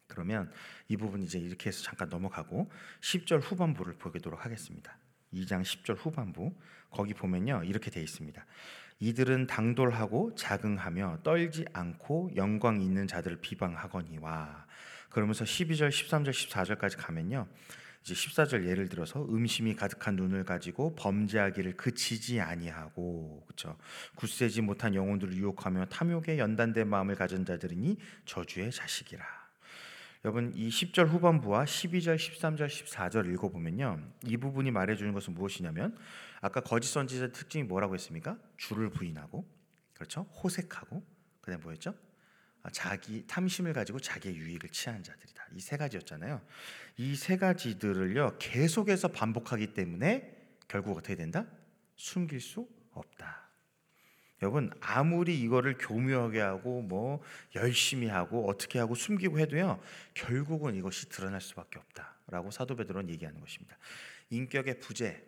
그러면 0.06 0.50
이 0.88 0.96
부분 0.96 1.22
이제 1.22 1.38
이렇게 1.38 1.68
해서 1.68 1.82
잠깐 1.82 2.08
넘어가고 2.08 2.70
10절 3.02 3.42
후반부를 3.42 3.98
보도록 3.98 4.44
하겠습니다. 4.44 4.96
2장 5.34 5.60
10절 5.60 5.96
후반부 5.98 6.54
거기 6.90 7.12
보면요 7.12 7.64
이렇게 7.64 7.90
되어 7.90 8.02
있습니다. 8.02 8.44
이들은 8.98 9.46
당돌하고 9.46 10.34
자긍하며 10.34 11.18
떨지 11.22 11.66
않고 11.74 12.30
영광 12.36 12.80
있는 12.80 13.06
자들을 13.06 13.40
비방하거니와 13.42 14.66
그러면서 15.10 15.44
12절, 15.44 15.88
13절, 15.90 16.30
14절까지 16.30 16.96
가면요. 16.96 17.46
이제 18.02 18.14
14절 18.14 18.66
예를 18.66 18.88
들어서 18.88 19.22
음심이 19.26 19.74
가득한 19.74 20.16
눈을 20.16 20.44
가지고 20.44 20.94
범죄하기를 20.96 21.76
그치지 21.76 22.40
아니하고 22.40 23.44
그렇죠. 23.46 23.76
굳세지 24.14 24.62
못한 24.62 24.94
영혼들을 24.94 25.34
유혹하며 25.34 25.86
탐욕에 25.86 26.38
연단된 26.38 26.88
마음을 26.88 27.14
가진 27.14 27.44
자들이니 27.44 27.98
저주의 28.24 28.70
자식이라. 28.70 29.40
여러분 30.24 30.52
이 30.54 30.68
10절 30.68 31.08
후반부와 31.08 31.64
12절, 31.64 32.16
13절, 32.16 32.66
14절 32.68 33.32
읽어 33.34 33.48
보면요. 33.48 34.00
이 34.26 34.36
부분이 34.36 34.70
말해 34.70 34.96
주는 34.96 35.12
것은 35.12 35.34
무엇이냐면 35.34 35.96
아까 36.40 36.60
거짓 36.60 36.88
선지자의 36.88 37.32
특징이 37.32 37.64
뭐라고 37.64 37.94
했습니까? 37.94 38.38
주를 38.56 38.88
부인하고 38.90 39.46
그렇죠? 39.94 40.22
호색하고 40.42 41.02
그다음에 41.42 41.62
뭐였죠? 41.62 41.94
아, 42.62 42.70
자기 42.70 43.26
탐심을 43.26 43.72
가지고 43.72 44.00
자기의 44.00 44.36
유익을 44.36 44.68
취하는 44.70 45.02
자들이다. 45.02 45.46
이 45.54 45.60
세 45.60 45.76
가지였잖아요. 45.76 46.40
이 46.98 47.14
세 47.16 47.36
가지들을요 47.36 48.36
계속해서 48.38 49.08
반복하기 49.08 49.74
때문에 49.74 50.36
결국 50.68 50.96
어떻게 50.96 51.16
된다? 51.16 51.46
숨길 51.96 52.40
수 52.40 52.68
없다. 52.92 53.48
여러분 54.42 54.70
아무리 54.80 55.38
이거를 55.40 55.76
교묘하게 55.78 56.40
하고 56.40 56.80
뭐 56.80 57.22
열심히 57.54 58.06
하고 58.08 58.48
어떻게 58.48 58.78
하고 58.78 58.94
숨기고 58.94 59.38
해도요 59.38 59.82
결국은 60.14 60.74
이것이 60.76 61.10
드러날 61.10 61.42
수밖에 61.42 61.78
없다라고 61.78 62.50
사도 62.50 62.74
베드로는 62.76 63.10
얘기하는 63.10 63.38
것입니다. 63.40 63.76
인격의 64.30 64.80
부재, 64.80 65.22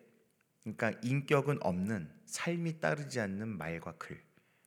그러니까 0.63 0.93
인격은 1.03 1.59
없는 1.61 2.11
삶이 2.25 2.81
따르지 2.81 3.21
않는 3.21 3.49
말과 3.49 3.93
글 3.99 4.23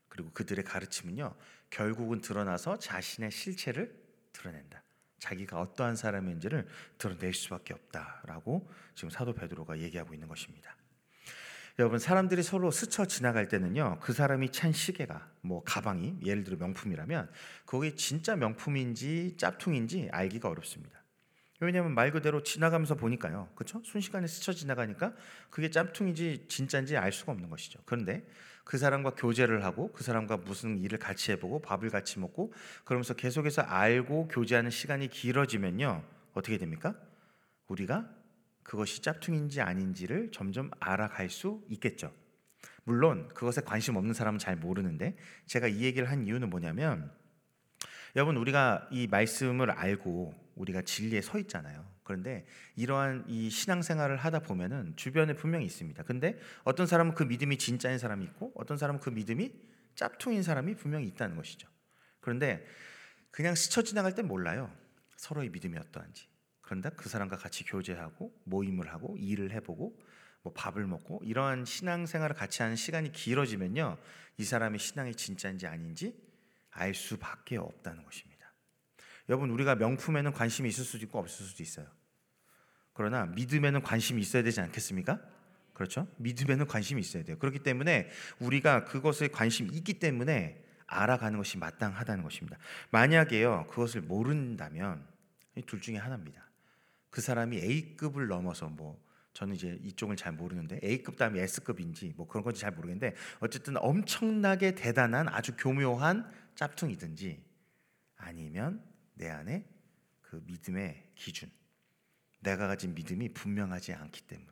그리고 0.10 0.30
그들의 0.32 0.64
가르침은요 0.64 1.34
결국은 1.70 2.22
드러나서 2.22 2.78
자신의 2.80 3.32
실체를 3.32 3.94
드러낸다. 4.32 4.84
자기가 5.20 5.60
어떠한 5.60 5.96
사람인지를 5.96 6.68
드러낼 6.98 7.34
수밖에 7.34 7.74
없다라고 7.74 8.70
지금 8.94 9.10
사도 9.10 9.34
베드로가 9.34 9.80
얘기하고 9.80 10.14
있는 10.14 10.28
것입니다. 10.28 10.76
여러분 11.78 12.00
사람들이 12.00 12.42
서로 12.42 12.72
스쳐 12.72 13.06
지나갈 13.06 13.50
때는요 13.50 14.00
그 14.02 14.14
사람이 14.14 14.52
찬 14.52 14.72
시계가 14.72 15.30
뭐 15.42 15.62
가방이 15.64 16.20
예를 16.24 16.46
들어 16.46 16.58
명품이라면 16.58 17.30
그게 17.66 17.96
진짜 17.96 18.36
명품인지 18.38 19.36
짭퉁인지 19.38 20.10
알기가 20.12 20.50
어렵습니다. 20.50 21.06
왜냐하면 21.62 21.94
말 21.94 22.12
그대로 22.12 22.44
지나가면서 22.44 22.96
보니까요, 22.96 23.50
그렇죠? 23.56 23.82
순식간에 23.84 24.28
스쳐 24.28 24.54
지나가니까 24.54 25.14
그게 25.50 25.70
짬퉁인지 25.70 26.46
진짜인지 26.50 26.98
알 26.98 27.12
수가 27.12 27.32
없는 27.32 27.50
것이죠. 27.50 27.80
그런데 27.86 28.28
그 28.66 28.80
사람과 28.80 29.12
교제를 29.12 29.64
하고 29.64 29.94
그 29.94 30.04
사람과 30.04 30.38
무슨 30.38 30.80
일을 30.80 30.98
같이 30.98 31.32
해보고 31.32 31.62
밥을 31.62 31.92
같이 31.92 32.20
먹고 32.20 32.52
그러면서 32.84 33.14
계속해서 33.14 33.62
알고 33.62 34.28
교제하는 34.28 34.72
시간이 34.72 35.08
길어지면요, 35.08 36.04
어떻게 36.34 36.58
됩니까? 36.58 36.96
우리가 37.68 38.10
그것이 38.64 39.02
짭퉁인지 39.04 39.62
아닌지를 39.62 40.32
점점 40.32 40.72
알아갈 40.80 41.30
수 41.30 41.64
있겠죠. 41.70 42.12
물론 42.84 43.28
그것에 43.30 43.62
관심 43.62 43.96
없는 43.96 44.14
사람은 44.14 44.40
잘 44.40 44.56
모르는데 44.56 45.16
제가 45.46 45.68
이 45.68 45.84
얘기를 45.84 46.10
한 46.10 46.26
이유는 46.26 46.50
뭐냐면 46.50 47.12
여러분 48.16 48.36
우리가 48.36 48.88
이 48.92 49.08
말씀을 49.08 49.70
알고 49.70 50.34
우리가 50.56 50.82
진리에 50.82 51.22
서 51.22 51.38
있잖아요. 51.38 51.86
그런데 52.06 52.46
이러한 52.76 53.26
이 53.28 53.50
신앙생활을 53.50 54.16
하다 54.16 54.40
보면은 54.40 54.96
주변에 54.96 55.34
분명히 55.34 55.66
있습니다. 55.66 56.04
근데 56.04 56.40
어떤 56.64 56.86
사람은 56.88 57.16
그 57.16 57.24
믿음이 57.24 57.58
진짜인 57.58 57.98
사람이 57.98 58.24
있고 58.26 58.54
어떤 58.56 58.78
사람은 58.78 59.02
그 59.02 59.10
믿음이 59.10 59.52
짭퉁인 59.96 60.44
사람이 60.44 60.76
분명히 60.76 61.08
있다는 61.08 61.36
것이죠. 61.36 61.68
그런데 62.22 62.66
그냥 63.32 63.56
스쳐 63.56 63.82
지나갈 63.82 64.14
땐 64.14 64.28
몰라요. 64.28 64.72
서로의 65.18 65.50
믿음이 65.50 65.78
어떠한지. 65.78 66.28
그런데 66.62 66.90
그 66.96 67.10
사람과 67.10 67.38
같이 67.38 67.66
교제하고 67.66 68.32
모임을 68.44 68.94
하고 68.94 69.18
일을 69.18 69.52
해보고 69.52 70.00
뭐 70.44 70.54
밥을 70.54 70.86
먹고 70.86 71.22
이러한 71.24 71.66
신앙생활을 71.66 72.36
같이 72.36 72.62
하는 72.62 72.76
시간이 72.76 73.12
길어지면요. 73.12 73.98
이 74.38 74.44
사람의 74.44 74.80
신앙이 74.80 75.16
진짜인지 75.16 75.66
아닌지 75.66 76.16
알 76.70 76.94
수밖에 76.94 77.58
없다는 77.58 78.04
것입니다. 78.04 78.35
여러분 79.30 79.50
우리가 79.50 79.76
명품에는 79.76 80.32
관심이 80.32 80.70
있을 80.70 80.84
수도 80.84 81.06
있고 81.06 81.20
없을 81.20 81.46
수도 81.46 81.64
있어요. 81.64 81.88
그러나 82.94 83.26
믿음에는 83.26 83.82
관심이 83.82 84.22
있어야 84.22 84.44
되지 84.44 84.62
않겠습니까? 84.62 85.20
그렇죠? 85.74 86.08
믿음에는 86.18 86.68
관심이 86.68 87.02
있어야 87.02 87.24
돼요. 87.24 87.38
그렇기 87.38 87.60
때문에 87.60 88.10
우리가 88.40 88.86
그것에 88.86 89.28
관심이 89.28 89.70
있기 89.74 89.96
때문에 90.00 90.64
알아가는 90.88 91.38
것이 91.38 91.58
마땅하다는 91.58 92.24
것입니다. 92.24 92.58
만약에요 92.92 93.68
그것을 93.70 94.02
모른다면 94.02 95.06
둘 95.66 95.82
중에 95.82 95.98
하나입니다. 95.98 96.46
그 97.10 97.22
사람이 97.22 97.58
A급을 97.58 98.28
넘어서 98.28 98.68
뭐 98.68 99.04
저는 99.34 99.56
이제 99.56 99.78
이쪽을 99.84 100.16
잘 100.16 100.32
모르는데 100.32 100.80
A급 100.84 101.18
다음에 101.18 101.42
S급인지 101.42 102.14
뭐 102.16 102.28
그런 102.28 102.44
건지 102.44 102.62
잘 102.62 102.72
모르겠는데 102.72 103.16
어쨌든 103.40 103.76
엄청나게 103.78 104.76
대단한 104.76 105.28
아주 105.28 105.58
교묘한 105.58 106.32
짭퉁이든지 106.56 107.44
아니면 108.16 108.82
내 109.16 109.30
안에 109.30 109.68
그 110.22 110.42
믿음의 110.46 111.12
기준, 111.16 111.50
내가 112.40 112.68
가진 112.68 112.94
믿음이 112.94 113.34
분명하지 113.34 113.94
않기 113.94 114.28
때문에. 114.28 114.52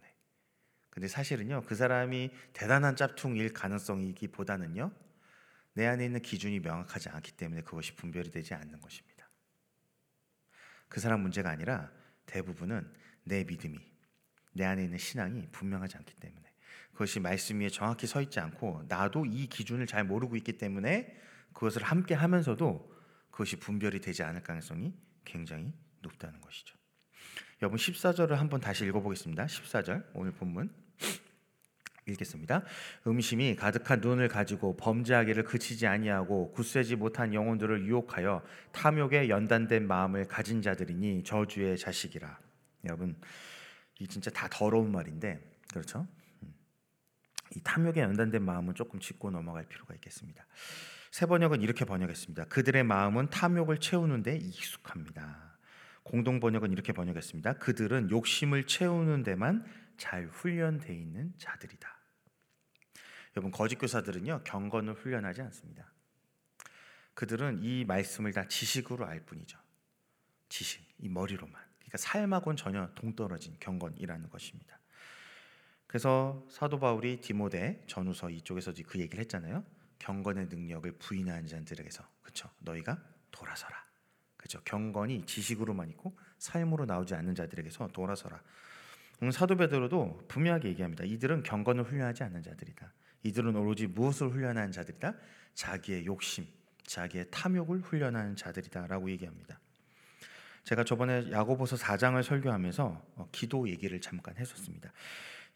근데 0.90 1.08
사실은요, 1.08 1.64
그 1.66 1.76
사람이 1.76 2.32
대단한 2.54 2.96
짭퉁일 2.96 3.54
가능성이기보다는요, 3.54 4.92
내 5.74 5.88
안에 5.88 6.06
있는 6.06 6.22
기준이 6.22 6.60
명확하지 6.60 7.10
않기 7.10 7.32
때문에 7.34 7.62
그것이 7.62 7.96
분별이 7.96 8.30
되지 8.32 8.54
않는 8.54 8.80
것입니다. 8.80 9.28
그 10.88 11.00
사람 11.00 11.22
문제가 11.22 11.50
아니라 11.50 11.92
대부분은 12.28 12.94
내 13.24 13.44
믿음이, 13.44 13.80
내 14.54 14.66
안에 14.66 14.84
있는 14.84 14.98
신앙이 14.98 15.48
분명하지 15.52 15.98
않기 15.98 16.14
때문에 16.16 16.44
그것이 16.92 17.20
말씀 17.20 17.60
위에 17.60 17.70
정확히 17.70 18.06
서 18.06 18.22
있지 18.22 18.40
않고 18.40 18.84
나도 18.88 19.26
이 19.26 19.48
기준을 19.48 19.88
잘 19.88 20.04
모르고 20.04 20.36
있기 20.38 20.58
때문에 20.60 21.20
그것을 21.54 21.82
함께 21.82 22.14
하면서도 22.14 22.93
그것이 23.34 23.56
분별이 23.56 24.00
되지 24.00 24.22
않을 24.22 24.44
가능성이 24.44 24.94
굉장히 25.26 25.74
높다는 26.02 26.40
것이죠. 26.40 26.78
여러분 27.64 27.80
14절을 27.80 28.36
한번 28.36 28.62
다시 28.62 28.86
읽어보겠습니다. 28.86 29.48
14절 29.48 30.06
오늘 30.14 30.32
본문 30.34 30.72
읽겠습니다. 32.06 32.64
음심이 33.08 33.56
가득한 33.56 34.02
눈을 34.02 34.28
가지고 34.28 34.78
범죄하기를 34.78 35.46
그치지 35.46 35.88
아니하고 35.88 36.52
굳세지 36.52 36.96
못한 36.96 37.34
영혼들을 37.34 37.88
유혹하여 37.88 38.44
탐욕에 38.72 39.30
연단된 39.30 39.88
마음을 39.88 40.28
가진 40.28 40.62
자들이니 40.62 41.24
저주의 41.24 41.76
자식이라. 41.76 42.38
여러분 42.86 43.20
이 44.00 44.08
진짜 44.08 44.30
다 44.30 44.48
더러운 44.52 44.92
말인데 44.92 45.40
그렇죠? 45.72 46.06
음. 46.44 46.54
이 47.56 47.62
탐욕에 47.64 48.02
연단된 48.02 48.44
마음은 48.44 48.76
조금 48.76 49.00
짚고 49.00 49.32
넘어갈 49.32 49.66
필요가 49.66 49.96
있겠습니다. 49.96 50.46
새 51.14 51.28
번역은 51.28 51.62
이렇게 51.62 51.86
번역했습니다. 51.86 52.46
그들의 52.46 52.84
마음은 52.86 53.30
탐욕을 53.30 53.78
채우는데 53.78 54.36
익숙합니다. 54.36 55.60
공동 56.02 56.40
번역은 56.40 56.72
이렇게 56.72 56.92
번역했습니다. 56.92 57.60
그들은 57.60 58.10
욕심을 58.10 58.66
채우는 58.66 59.22
데만 59.22 59.64
잘 59.96 60.26
훈련돼 60.26 60.92
있는 60.92 61.32
자들이다. 61.38 61.88
여러분 63.38 63.52
거짓 63.52 63.76
교사들은요 63.76 64.42
경건을 64.44 64.96
훈련하지 64.96 65.44
않습니다. 65.44 65.94
그들은 67.14 67.60
이 67.62 67.86
말씀을 67.86 68.34
다 68.34 68.48
지식으로 68.48 69.06
알 69.06 69.20
뿐이죠. 69.20 69.60
지식, 70.50 70.84
이 70.98 71.10
머리로만. 71.10 71.62
그러니까 71.78 71.98
삶하고는 72.00 72.58
전혀 72.58 72.90
동떨어진 72.96 73.58
경건이라는 73.60 74.32
것입니다. 74.32 74.80
그래서 75.86 76.44
사도 76.50 76.80
바울이 76.80 77.22
디모데 77.22 77.84
전후서 77.86 78.32
이쪽에서 78.32 78.74
그 78.88 79.00
얘기를 79.00 79.20
했잖아요. 79.20 79.64
경건의 80.04 80.48
능력을 80.48 80.92
부인하는 81.00 81.48
자들에게서 81.48 82.06
그렇죠. 82.22 82.50
너희가 82.60 83.02
돌아서라. 83.32 83.74
그렇죠. 84.36 84.62
경건이 84.66 85.26
지식으로만 85.26 85.90
있고 85.92 86.18
삶으로 86.40 86.86
나오지 86.86 87.16
않는 87.16 87.36
자들에게서 87.36 87.88
돌아서라. 87.94 88.42
오늘 89.22 89.32
사도 89.32 89.56
베드로도 89.56 90.26
분명하게 90.28 90.68
얘기합니다. 90.70 91.06
이들은 91.06 91.44
경건을 91.44 91.86
훈련하지 91.86 92.24
않는 92.24 92.44
자들이다. 92.44 92.92
이들은 93.24 93.56
오로지 93.56 93.88
무엇을 93.88 94.28
훈련하는 94.28 94.74
자들이다? 94.74 95.14
자기의 95.54 96.06
욕심, 96.06 96.46
자기의 96.86 97.28
탐욕을 97.32 97.80
훈련하는 97.80 98.36
자들이다라고 98.36 99.10
얘기합니다. 99.12 99.58
제가 100.66 100.84
저번에 100.84 101.32
야고보서 101.32 101.78
4장을 101.78 102.22
설교하면서 102.22 103.06
어, 103.16 103.30
기도 103.32 103.70
얘기를 103.70 104.02
잠깐 104.02 104.36
했었습니다. 104.36 104.92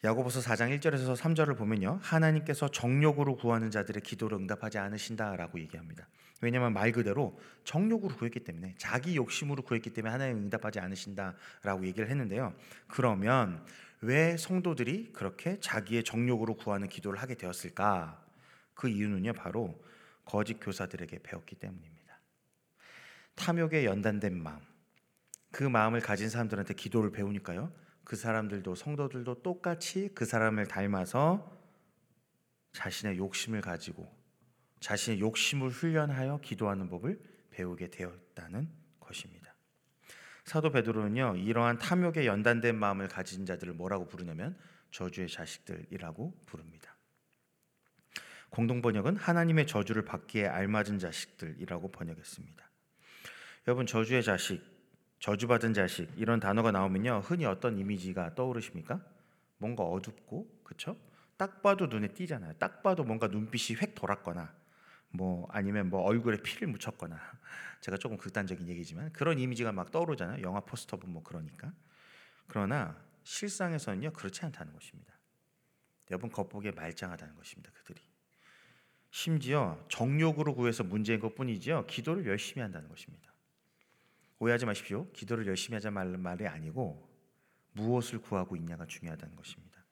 야고보서 0.04 0.42
4장 0.42 0.78
1절에서 0.78 1.16
3절을 1.16 1.58
보면요. 1.58 2.00
하나님께서 2.04 2.70
정욕으로 2.70 3.36
구하는 3.36 3.72
자들의 3.72 4.02
기도를 4.04 4.38
응답하지 4.38 4.78
않으신다라고 4.78 5.60
얘기합니다. 5.60 6.08
왜냐하면 6.40 6.74
말 6.74 6.92
그대로 6.92 7.40
정욕으로 7.64 8.16
구했기 8.16 8.42
때문에 8.42 8.76
자기 8.78 9.16
욕심으로 9.16 9.64
구했기 9.64 9.90
때문에 9.90 10.12
하나님 10.12 10.38
응답하지 10.38 10.80
않으신다라고 10.80 11.88
얘기를 11.88 12.10
했는데요. 12.10 12.54
그러면 12.88 13.66
왜 14.02 14.38
성도들이 14.38 15.14
그렇게 15.14 15.60
자기의 15.60 16.04
정욕으로 16.04 16.58
구하는 16.58 16.88
기도를 16.88 17.20
하게 17.20 17.34
되었을까? 17.34 18.24
그 18.76 18.88
이유는요, 18.90 19.34
바로 19.34 19.84
거짓 20.26 20.60
교사들에게 20.60 21.20
배웠기 21.24 21.56
때문입니다. 21.56 22.20
탐욕에 23.34 23.86
연단된 23.86 24.38
마음, 24.38 24.60
그 25.52 25.64
마음을 25.64 26.02
가진 26.02 26.30
사람들한테 26.30 26.76
기도를 26.76 27.12
배우니까요, 27.12 27.72
그 28.08 28.16
사람들도 28.16 28.74
성도들도 28.74 29.44
똑같이 29.44 30.10
그 30.16 30.24
사람을 30.24 30.68
닮아서 30.68 31.54
자신의 32.72 33.18
욕심을 33.18 33.60
가지고 33.60 34.10
자신의 34.80 35.20
욕심을 35.20 35.68
훈련하여 35.68 36.40
기도하는 36.42 36.88
법을 36.88 37.20
배우게 37.52 37.90
되었다는 37.90 38.70
것입니다. 39.02 39.54
사도 40.46 40.72
베드로는요 40.72 41.36
이러한 41.36 41.80
탐욕에 41.80 42.26
연단된 42.26 42.78
마음을 42.78 43.10
가진 43.10 43.46
자들을 43.46 43.74
뭐라고 43.74 44.08
부르냐면 44.08 44.58
저주의 44.92 45.28
자식들이라고 45.28 46.44
부릅니다. 46.46 46.96
공동 48.50 48.82
번역은 48.82 49.18
하나님의 49.18 49.68
저주를 49.68 50.06
받기에 50.06 50.48
알맞은 50.48 51.00
자식들이라고 51.00 51.92
번역했습니다. 51.92 52.70
여러분 53.68 53.86
저주의 53.86 54.24
자식, 54.24 54.77
저주받은 55.20 55.74
자식 55.74 56.10
이런 56.16 56.40
단어가 56.40 56.72
나오면요 56.72 57.22
흔히 57.26 57.46
어떤 57.46 57.78
이미지가 57.78 58.36
떠오르십니까? 58.36 59.02
뭔가 59.58 59.84
어둡고 59.84 60.62
그렇죠? 60.64 60.96
딱 61.38 61.62
봐도 61.62 61.88
눈에 61.88 62.10
띄잖아요. 62.10 62.54
딱 62.54 62.84
봐도 62.84 63.04
뭔가 63.04 63.28
눈빛이 63.28 63.80
획 63.80 63.96
돌았거나 63.96 64.54
뭐 65.10 65.48
아니면 65.52 65.90
뭐 65.90 66.02
얼굴에 66.02 66.38
피를 66.42 66.68
묻혔거나 66.68 67.18
제가 67.82 67.98
조금 67.98 68.18
극단적인 68.18 68.68
얘기지만 68.68 69.12
그런 69.14 69.40
이미지가 69.40 69.72
막 69.72 69.92
떠오르잖아요. 69.92 70.44
영화 70.44 70.60
포스터 70.60 70.98
보면 70.98 71.14
뭐 71.14 71.24
그러니까. 71.24 71.72
그러나 72.48 72.98
실상에서는요 73.24 74.14
그렇지 74.14 74.46
않다는 74.46 74.74
것입니다. 74.74 75.14
여러분 76.10 76.32
겉보기에 76.32 76.72
말짱하다는 76.72 77.36
것입니다. 77.36 77.72
그들이 77.74 78.02
심지어 79.12 79.84
정욕으로 79.90 80.56
구해서 80.56 80.84
문제인 80.84 81.20
것뿐이지요. 81.20 81.86
기도를 81.88 82.26
열심히 82.26 82.62
한다는 82.62 82.88
것입니다. 82.88 83.32
오해하지 84.40 84.66
마십시오. 84.66 85.12
기도를 85.14 85.48
열심히 85.48 85.76
하자 85.76 85.92
말이 85.92 86.48
아니고 86.48 87.08
무엇을 87.74 88.20
구하고 88.22 88.56
있냐가 88.56 88.86
중요하다는 88.86 89.36
것입니다. 89.36 89.84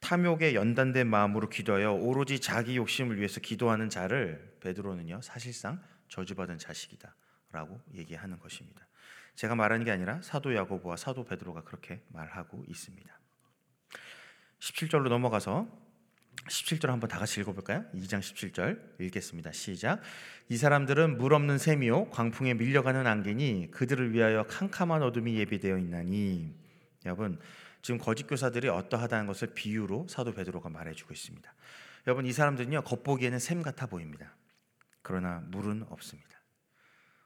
탐욕에 0.00 0.54
연단된 0.54 1.08
마음으로 1.08 1.48
기도하여 1.48 1.92
오로지 1.92 2.40
자기 2.40 2.76
욕심을 2.76 3.16
위해서 3.16 3.40
기도하는 3.40 3.88
자를 3.88 4.56
베드로는요 4.60 5.20
사실상 5.22 5.82
저주받은 6.08 6.58
자식이다라고 6.58 7.80
얘기하는 7.94 8.38
것입니다. 8.38 8.86
제가 9.34 9.54
말하는 9.54 9.84
게 9.84 9.90
아니라 9.90 10.20
사도 10.22 10.54
야고보와 10.54 10.96
사도 10.96 11.24
베드로가 11.24 11.62
그렇게 11.62 12.02
말하고 12.08 12.64
있습니다. 12.66 13.18
17절로 14.60 15.08
넘어가서 15.08 15.68
17절 16.48 16.88
한번 16.88 17.08
다 17.08 17.18
같이 17.18 17.40
읽어볼까요? 17.40 17.84
2장 17.94 18.20
17절 18.20 19.00
읽겠습니다. 19.00 19.52
시작. 19.52 20.00
이 20.48 20.56
사람들은 20.56 21.18
물 21.18 21.34
없는 21.34 21.58
샘이요 21.58 22.10
광풍에 22.10 22.54
밀려가는 22.54 23.06
안개니 23.06 23.70
그들을 23.70 24.12
위하여 24.12 24.44
캄캄한 24.44 25.02
어둠이 25.02 25.36
예비되어 25.36 25.78
있나니 25.78 26.54
여러분 27.04 27.38
지금 27.82 27.98
거짓 27.98 28.26
교사들이 28.26 28.68
어떠하다는 28.68 29.26
것을 29.26 29.48
비유로 29.54 30.06
사도 30.08 30.32
베드로가 30.32 30.68
말해주고 30.68 31.12
있습니다. 31.12 31.54
여러분 32.06 32.26
이 32.26 32.32
사람들은요 32.32 32.82
겉보기에는 32.82 33.38
샘 33.38 33.62
같아 33.62 33.86
보입니다. 33.86 34.34
그러나 35.02 35.42
물은 35.48 35.84
없습니다. 35.90 36.28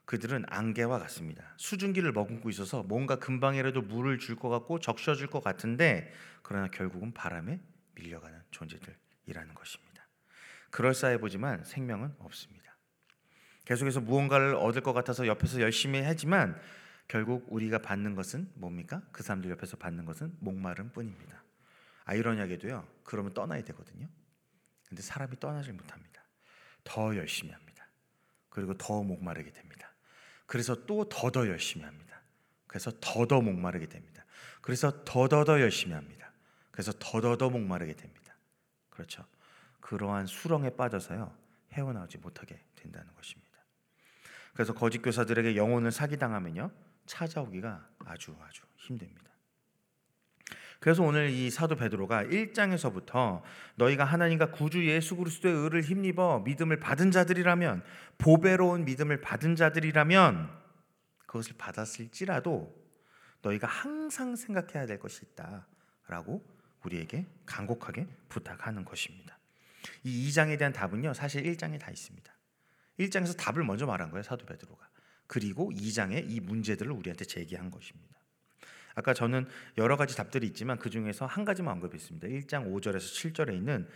그들은 0.05 0.43
안개와 0.49 0.99
같습니다. 0.99 1.53
수증기를 1.57 2.11
머금고 2.11 2.49
있어서 2.49 2.83
뭔가 2.83 3.15
금방이라도 3.15 3.81
물을 3.83 4.19
줄 4.19 4.35
것 4.35 4.49
같고 4.49 4.79
적셔줄 4.79 5.27
것 5.27 5.41
같은데 5.41 6.11
그러나 6.41 6.67
결국은 6.67 7.13
바람에 7.13 7.61
밀려가는 7.95 8.37
존재들 8.51 8.93
이라는 9.25 9.53
것입니다. 9.53 10.07
그럴싸해 10.71 11.19
보지만 11.19 11.63
생명은 11.63 12.15
없습니다. 12.19 12.75
계속해서 13.65 14.01
무언가를 14.01 14.55
얻을 14.55 14.81
것 14.81 14.93
같아서 14.93 15.27
옆에서 15.27 15.61
열심히 15.61 16.01
하지만 16.01 16.59
결국 17.07 17.45
우리가 17.49 17.79
받는 17.79 18.15
것은 18.15 18.49
뭡니까? 18.55 19.01
그 19.11 19.23
사람들 19.23 19.49
옆에서 19.51 19.77
받는 19.77 20.05
것은 20.05 20.35
목마름 20.39 20.91
뿐입니다. 20.91 21.43
아이러니하게도요. 22.05 22.87
그러면 23.03 23.33
떠나야 23.33 23.63
되거든요. 23.65 24.07
근데 24.87 25.01
사람이 25.01 25.39
떠나질 25.39 25.73
못합니다. 25.73 26.23
더 26.83 27.15
열심히 27.15 27.51
합니다. 27.51 27.87
그리고 28.49 28.73
더 28.73 29.01
목마르게 29.03 29.51
됩니다. 29.51 29.93
그래서 30.45 30.85
또 30.85 31.07
더더 31.07 31.47
열심히 31.47 31.85
합니다. 31.85 32.21
그래서 32.67 32.91
더더 32.99 33.41
목마르게 33.41 33.87
됩니다. 33.87 34.25
그래서 34.61 35.03
더더더 35.05 35.61
열심히 35.61 35.93
합니다. 35.93 36.31
그래서 36.71 36.91
더더더 36.99 37.49
목마르게 37.49 37.93
됩니다. 37.93 38.22
그렇죠. 38.93 39.25
그러한 39.79 40.27
수렁에 40.27 40.71
빠져서요. 40.75 41.35
헤어나오지 41.73 42.19
못하게 42.19 42.63
된다는 42.75 43.13
것입니다. 43.15 43.51
그래서 44.53 44.73
거짓 44.73 44.99
교사들에게 44.99 45.55
영혼을 45.55 45.91
사기당하면요. 45.91 46.69
찾아오기가 47.07 47.89
아주 48.05 48.35
아주 48.45 48.61
힘듭니다. 48.77 49.31
그래서 50.79 51.01
오늘 51.01 51.29
이 51.29 51.49
사도 51.49 51.75
베드로가 51.75 52.25
1장에서부터 52.25 53.41
너희가 53.75 54.03
하나님과 54.03 54.51
구주 54.51 54.85
예수 54.87 55.15
그리스도의 55.15 55.55
의를 55.55 55.81
힘입어 55.81 56.41
믿음을 56.45 56.79
받은 56.79 57.09
자들이라면 57.09 57.83
보배로운 58.17 58.85
믿음을 58.85 59.21
받은 59.21 59.55
자들이라면 59.55 60.49
그것을 61.25 61.55
받았을지라도 61.57 62.75
너희가 63.41 63.65
항상 63.65 64.35
생각해야 64.35 64.85
될 64.85 64.99
것이 64.99 65.25
있다라고 65.25 66.52
우리에게 66.83 67.25
간곡하게 67.45 68.07
부탁하는 68.29 68.85
것입니다. 68.85 69.37
이 70.03 70.29
2장에 70.29 70.57
대한 70.57 70.73
답은요. 70.73 71.13
사실 71.13 71.43
1장에 71.43 71.79
다 71.79 71.91
있습니다. 71.91 72.31
1장에서 72.99 73.37
답을 73.37 73.63
먼저 73.63 73.85
말한 73.85 74.11
거예요. 74.11 74.23
사도 74.23 74.45
베드로가. 74.45 74.87
그리고 75.27 75.71
2장에 75.71 76.29
이 76.29 76.39
문제들을 76.39 76.91
우리한테 76.91 77.25
제기한 77.25 77.71
것입니다. 77.71 78.13
아까 78.95 79.13
저는 79.13 79.47
여러 79.77 79.97
가지 79.97 80.15
답들이 80.15 80.45
있지만 80.47 80.77
그 80.77 80.89
중에서 80.89 81.25
한 81.25 81.45
가지만 81.45 81.73
언급했습니다. 81.75 82.27
1장 82.27 82.71
5절에서 82.71 83.33
7절에 83.33 83.53
있는 83.55 83.87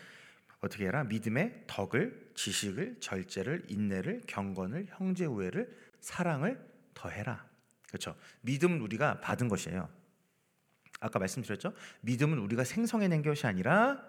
어떻게 0.59 0.87
해라? 0.87 1.03
믿음의 1.03 1.65
덕을, 1.67 2.31
지식을, 2.33 2.97
절제를, 2.99 3.65
인내를, 3.67 4.23
경건을, 4.25 4.87
형제 4.89 5.25
우애를, 5.25 5.71
사랑을 5.99 6.59
더해라. 6.95 7.45
그렇죠? 7.87 8.15
믿음은 8.41 8.81
우리가 8.81 9.21
받은 9.21 9.49
것이에요. 9.49 9.87
아까 10.99 11.19
말씀드렸죠? 11.19 11.73
믿음은 12.01 12.39
우리가 12.39 12.63
생성해낸 12.63 13.21
것이 13.21 13.45
아니라 13.47 14.03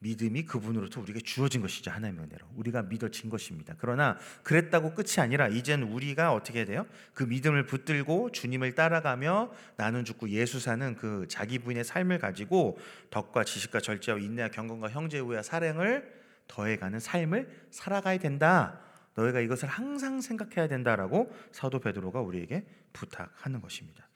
믿음이 0.00 0.46
그분으로부터 0.46 1.00
우리에게 1.02 1.20
주어진 1.20 1.60
것이죠 1.60 1.90
하나님의 1.90 2.24
은혜로 2.24 2.46
우리가 2.56 2.82
믿어진 2.82 3.28
것입니다. 3.28 3.74
그러나 3.78 4.18
그랬다고 4.42 4.94
끝이 4.94 5.18
아니라 5.18 5.48
이제는 5.48 5.88
우리가 5.88 6.32
어떻게 6.32 6.64
돼요? 6.64 6.86
그 7.12 7.24
믿음을 7.24 7.66
붙들고 7.66 8.32
주님을 8.32 8.74
따라가며 8.74 9.52
나는 9.76 10.04
죽고 10.04 10.30
예수 10.30 10.58
사는 10.58 10.96
그 10.96 11.26
자기 11.28 11.58
부인의 11.58 11.84
삶을 11.84 12.18
가지고 12.18 12.78
덕과 13.10 13.44
지식과 13.44 13.80
절제와 13.80 14.18
인내와 14.18 14.48
경건과 14.48 14.88
형제우와 14.88 15.42
사랑을 15.42 16.20
더해가는 16.48 16.98
삶을 16.98 17.66
살아가야 17.70 18.18
된다. 18.18 18.80
너희가 19.14 19.40
이것을 19.40 19.68
항상 19.68 20.20
생각해야 20.20 20.66
된다라고 20.66 21.30
사도 21.52 21.78
베드로가 21.78 22.20
우리에게 22.22 22.64
부탁하는 22.94 23.60
것입니다. 23.60 24.09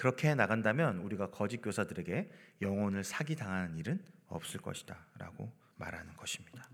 그렇게 0.00 0.34
나간다면 0.34 0.96
우리가 1.00 1.28
거짓 1.28 1.58
교사들에게 1.58 2.30
영혼을 2.62 3.04
사기 3.04 3.36
당하는 3.36 3.76
일은 3.76 4.02
없을 4.28 4.58
것이다라고 4.58 5.52
말하는 5.76 6.16
것입니다. 6.16 6.66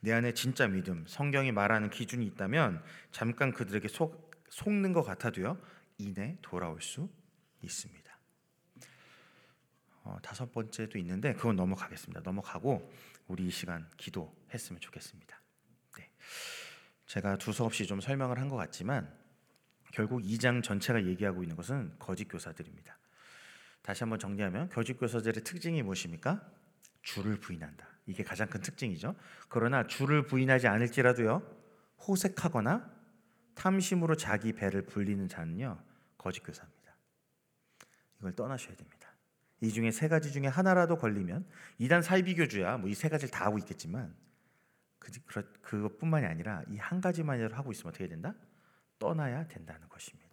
내 0.00 0.12
안에 0.12 0.34
진짜 0.34 0.66
믿음, 0.66 1.04
성경이 1.06 1.52
말하는 1.52 1.88
기준이 1.90 2.26
있다면 2.26 2.82
잠깐 3.12 3.52
그들에게 3.52 3.86
속, 3.86 4.32
속는 4.48 4.94
것 4.94 5.04
같아도요 5.04 5.62
이내 5.98 6.36
돌아올 6.42 6.82
수 6.82 7.08
있습니다. 7.62 8.18
어, 10.02 10.18
다섯 10.24 10.50
번째도 10.50 10.98
있는데 10.98 11.34
그건 11.34 11.54
넘어가겠습니다. 11.54 12.20
넘어가고 12.24 12.92
우리 13.28 13.46
이 13.46 13.50
시간 13.52 13.88
기도했으면 13.96 14.80
좋겠습니다. 14.80 15.40
네. 15.98 16.10
제가 17.06 17.36
두서없이 17.36 17.86
좀 17.86 18.00
설명을 18.00 18.40
한 18.40 18.48
것 18.48 18.56
같지만 18.56 19.25
결국 19.96 20.20
2장 20.20 20.62
전체가 20.62 21.06
얘기하고 21.06 21.42
있는 21.42 21.56
것은 21.56 21.90
거짓 21.98 22.26
교사들입니다. 22.28 22.98
다시 23.80 24.04
한번 24.04 24.18
정리하면 24.18 24.68
거짓 24.68 24.92
교사들의 24.92 25.42
특징이 25.42 25.82
무엇입니까? 25.82 26.46
주를 27.00 27.40
부인한다. 27.40 27.88
이게 28.04 28.22
가장 28.22 28.46
큰 28.46 28.60
특징이죠. 28.60 29.16
그러나 29.48 29.86
주를 29.86 30.26
부인하지 30.26 30.66
않을지라도요. 30.68 31.40
호색하거나 32.06 32.94
탐심으로 33.54 34.16
자기 34.16 34.52
배를 34.52 34.82
불리는 34.84 35.26
자는요. 35.28 35.82
거짓 36.18 36.40
교사입니다. 36.40 36.94
이걸 38.18 38.34
떠나셔야 38.34 38.76
됩니다. 38.76 39.08
이 39.62 39.70
중에 39.70 39.90
세 39.92 40.08
가지 40.08 40.30
중에 40.30 40.46
하나라도 40.46 40.98
걸리면 40.98 41.46
이단 41.78 42.02
사이비교주야 42.02 42.76
뭐 42.76 42.90
이 42.90 42.94
세 42.94 43.08
가지를 43.08 43.30
다 43.30 43.46
하고 43.46 43.56
있겠지만 43.56 44.14
그, 44.98 45.10
그것뿐만이 45.62 46.26
아니라 46.26 46.62
이 46.68 46.76
한 46.76 47.00
가지만이라도 47.00 47.54
하고 47.54 47.72
있으면 47.72 47.88
어떻게 47.88 48.06
된다? 48.08 48.34
떠나야 48.98 49.46
된다는 49.48 49.88
것입니다. 49.88 50.26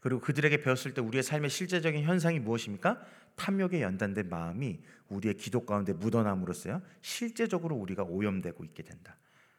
그리고 0.00 0.20
그들에게 0.20 0.62
배웠을 0.62 0.94
때 0.94 1.00
우리의 1.00 1.22
삶의 1.22 1.50
실제적인 1.50 2.02
현상이 2.04 2.40
무엇입니까? 2.40 3.00
탐욕에 3.36 3.82
연단된 3.82 4.28
마음이 4.28 4.80
우리의 5.08 5.36
기도 5.36 5.64
가운데 5.64 5.92
묻어남으로써요. 5.92 6.82
실제적으로 7.02 7.76
우리가 7.76 8.02
오염되고 8.04 8.64
있게 8.64 8.82
된다. 8.82 9.16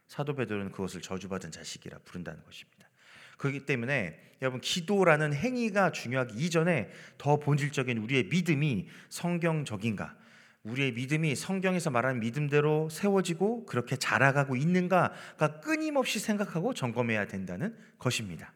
사도 0.07 0.35
베드로는 0.35 0.71
그것을 0.71 1.01
저주받은 1.01 1.51
자식이라 1.51 1.99
부른다는 1.99 2.43
것입니다. 2.43 2.89
그렇기 3.37 3.65
때문에 3.65 4.19
여러분 4.41 4.61
기도라는 4.61 5.33
행위가 5.33 5.91
중요하기 5.91 6.35
이전에 6.37 6.89
더 7.17 7.37
본질적인 7.37 7.97
우리의 7.97 8.25
믿음이 8.25 8.87
성경적인가? 9.09 10.15
우리의 10.63 10.93
믿음이 10.93 11.35
성경에서 11.35 11.89
말하는 11.89 12.19
믿음대로 12.19 12.89
세워지고 12.89 13.65
그렇게 13.65 13.95
자라가고 13.95 14.55
있는가가 14.55 15.59
끊임없이 15.61 16.19
생각하고 16.19 16.73
점검해야 16.73 17.25
된다는 17.27 17.75
것입니다. 17.97 18.53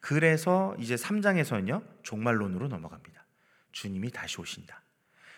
그래서 0.00 0.74
이제 0.78 0.94
3장에서는요 0.94 2.02
종말론으로 2.02 2.68
넘어갑니다. 2.68 3.26
주님이 3.72 4.10
다시 4.10 4.40
오신다. 4.40 4.82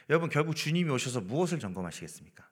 여러분 0.09 0.29
결국 0.29 0.55
주님이 0.55 0.91
오셔서 0.91 1.21
무엇을 1.21 1.59
점검하시겠습니까? 1.59 2.49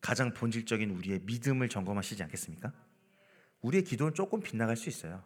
가장 0.00 0.34
본질적인 0.34 0.90
우리의 0.90 1.20
믿음을 1.22 1.68
점검하시지 1.68 2.22
않겠습니까? 2.24 2.72
우리의 3.62 3.84
기도는 3.84 4.14
조금 4.14 4.40
빗나갈 4.40 4.76
수 4.76 4.88
있어요. 4.88 5.22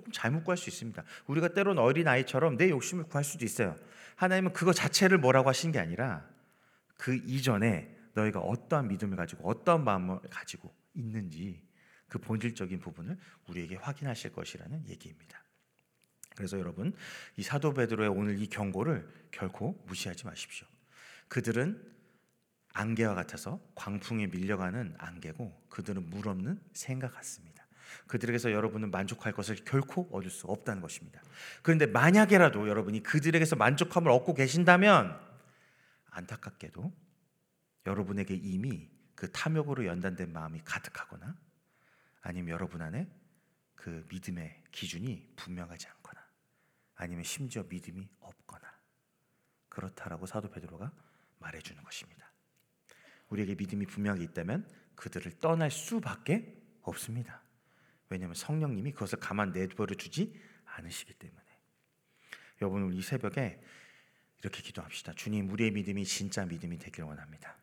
조금 0.00 0.12
잘못 0.12 0.44
구할 0.44 0.56
수 0.56 0.70
있습니다. 0.70 1.02
우리가 1.26 1.48
때론 1.48 1.78
어린 1.78 2.08
아이처럼 2.08 2.56
내 2.56 2.70
욕심을 2.70 3.04
구할 3.04 3.22
수도 3.22 3.44
있어요. 3.44 3.76
하나님은 4.16 4.52
그거 4.52 4.72
자체를 4.72 5.18
뭐라고 5.18 5.48
하신 5.48 5.72
게 5.72 5.78
아니라 5.78 6.26
그 6.96 7.14
이전에 7.14 7.94
너희가 8.14 8.40
어떠한 8.40 8.88
믿음을 8.88 9.16
가지고 9.16 9.48
어떠한 9.48 9.84
마음을 9.84 10.18
가지고 10.30 10.74
있는지 10.94 11.62
그 12.08 12.18
본질적인 12.18 12.80
부분을 12.80 13.16
우리에게 13.48 13.76
확인하실 13.76 14.32
것이라는 14.32 14.88
얘기입니다. 14.88 15.42
그래서 16.34 16.58
여러분 16.58 16.94
이 17.36 17.42
사도 17.42 17.72
베드로의 17.74 18.08
오늘 18.08 18.40
이 18.40 18.46
경고를 18.46 19.08
결코 19.30 19.82
무시하지 19.86 20.26
마십시오. 20.26 20.66
그들은 21.28 21.90
안개와 22.72 23.14
같아서 23.14 23.60
광풍에 23.74 24.28
밀려가는 24.28 24.94
안개고 24.98 25.66
그들은 25.68 26.08
물 26.08 26.28
없는 26.28 26.60
생각 26.72 27.14
같습니다. 27.14 27.59
그들에게서 28.06 28.52
여러분은 28.52 28.90
만족할 28.90 29.32
것을 29.32 29.56
결코 29.64 30.08
얻을 30.12 30.30
수 30.30 30.46
없다는 30.46 30.82
것입니다. 30.82 31.22
그런데 31.62 31.86
만약에라도 31.86 32.68
여러분이 32.68 33.02
그들에게서 33.02 33.56
만족함을 33.56 34.10
얻고 34.10 34.34
계신다면 34.34 35.18
안타깝게도 36.10 36.92
여러분에게 37.86 38.34
이미 38.34 38.90
그 39.14 39.30
탐욕으로 39.30 39.86
연단된 39.86 40.32
마음이 40.32 40.60
가득하거나 40.64 41.36
아니면 42.22 42.50
여러분 42.50 42.82
안에 42.82 43.08
그 43.74 44.06
믿음의 44.10 44.64
기준이 44.72 45.32
분명하지 45.36 45.88
않거나 45.88 46.20
아니면 46.96 47.24
심지어 47.24 47.64
믿음이 47.68 48.08
없거나 48.20 48.70
그렇다라고 49.68 50.26
사도 50.26 50.50
베드로가 50.50 50.92
말해주는 51.38 51.82
것입니다. 51.82 52.30
우리에게 53.30 53.54
믿음이 53.54 53.86
분명히 53.86 54.22
있다면 54.24 54.68
그들을 54.96 55.38
떠날 55.38 55.70
수밖에 55.70 56.60
없습니다. 56.82 57.42
왜냐하면 58.10 58.34
성령님이 58.34 58.92
그것을 58.92 59.18
가만 59.18 59.52
내버려 59.52 59.94
주지 59.94 60.34
않으시기 60.76 61.14
때문에. 61.14 61.40
여러분 62.60 62.82
우리 62.82 62.98
이 62.98 63.02
새벽에 63.02 63.60
이렇게 64.40 64.62
기도합시다. 64.62 65.12
주님, 65.14 65.50
우리의 65.50 65.70
믿음이 65.70 66.04
진짜 66.04 66.44
믿음이 66.44 66.78
되길 66.78 67.04
원합니다. 67.04 67.56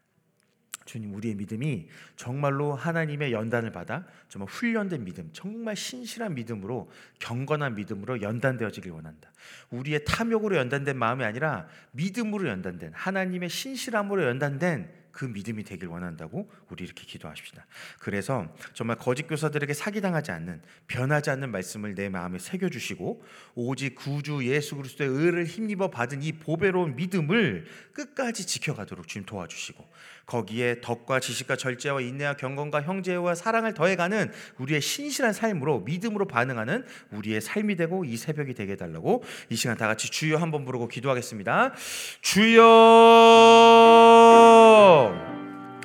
주님 0.85 1.13
우리의 1.13 1.35
믿음이 1.35 1.89
정말로 2.15 2.73
하나님의 2.73 3.33
연단을 3.33 3.71
받아 3.71 4.05
정말 4.29 4.47
훈련된 4.47 5.03
믿음, 5.03 5.29
정말 5.33 5.75
신실한 5.75 6.33
믿음으로 6.33 6.89
경건한 7.19 7.75
믿음으로 7.75 8.21
연단되어지길 8.21 8.91
원한다. 8.91 9.31
우리의 9.69 10.05
탐욕으로 10.05 10.55
연단된 10.55 10.97
마음이 10.97 11.25
아니라 11.25 11.67
믿음으로 11.91 12.47
연단된 12.47 12.93
하나님의 12.93 13.49
신실함으로 13.49 14.23
연단된 14.23 14.89
그 15.17 15.25
믿음이 15.25 15.63
되길 15.63 15.87
원한다고 15.87 16.47
우리 16.69 16.83
이렇게 16.83 17.03
기도하십시다. 17.03 17.65
그래서 17.97 18.45
정말 18.73 18.97
거짓 18.97 19.23
교사들에게 19.23 19.73
사기당하지 19.73 20.29
않는 20.29 20.61
변하지 20.85 21.31
않는 21.31 21.49
말씀을 21.49 21.95
내 21.95 22.07
마음에 22.07 22.37
새겨 22.37 22.69
주시고 22.69 23.23
오직 23.55 23.95
구주 23.95 24.47
예수 24.47 24.75
그리스도의 24.75 25.09
의를 25.09 25.45
힘입어 25.45 25.89
받은 25.89 26.21
이 26.21 26.33
보배로운 26.33 26.95
믿음을 26.97 27.65
끝까지 27.93 28.45
지켜가도록 28.45 29.07
주님 29.07 29.25
도와주시고 29.25 29.89
거기에 30.27 30.81
덕과 30.81 31.19
지식과 31.19 31.55
절제와 31.55 32.01
인내와 32.01 32.35
경건과 32.35 32.83
형제와 32.83 33.33
사랑을 33.33 33.73
더해가는 33.73 34.31
우리의 34.59 34.81
신실한 34.81 35.33
삶으로 35.33 35.79
믿음으로 35.79 36.27
반응하는 36.27 36.85
우리의 37.09 37.41
삶이 37.41 37.75
되고 37.75 38.05
이 38.05 38.17
새벽이 38.17 38.53
되게 38.53 38.73
해달라고 38.73 39.23
이 39.49 39.55
시간 39.55 39.77
다 39.77 39.87
같이 39.87 40.11
주여 40.11 40.37
한번 40.37 40.63
부르고 40.63 40.89
기도하겠습니다. 40.89 41.73
주여 42.21 43.46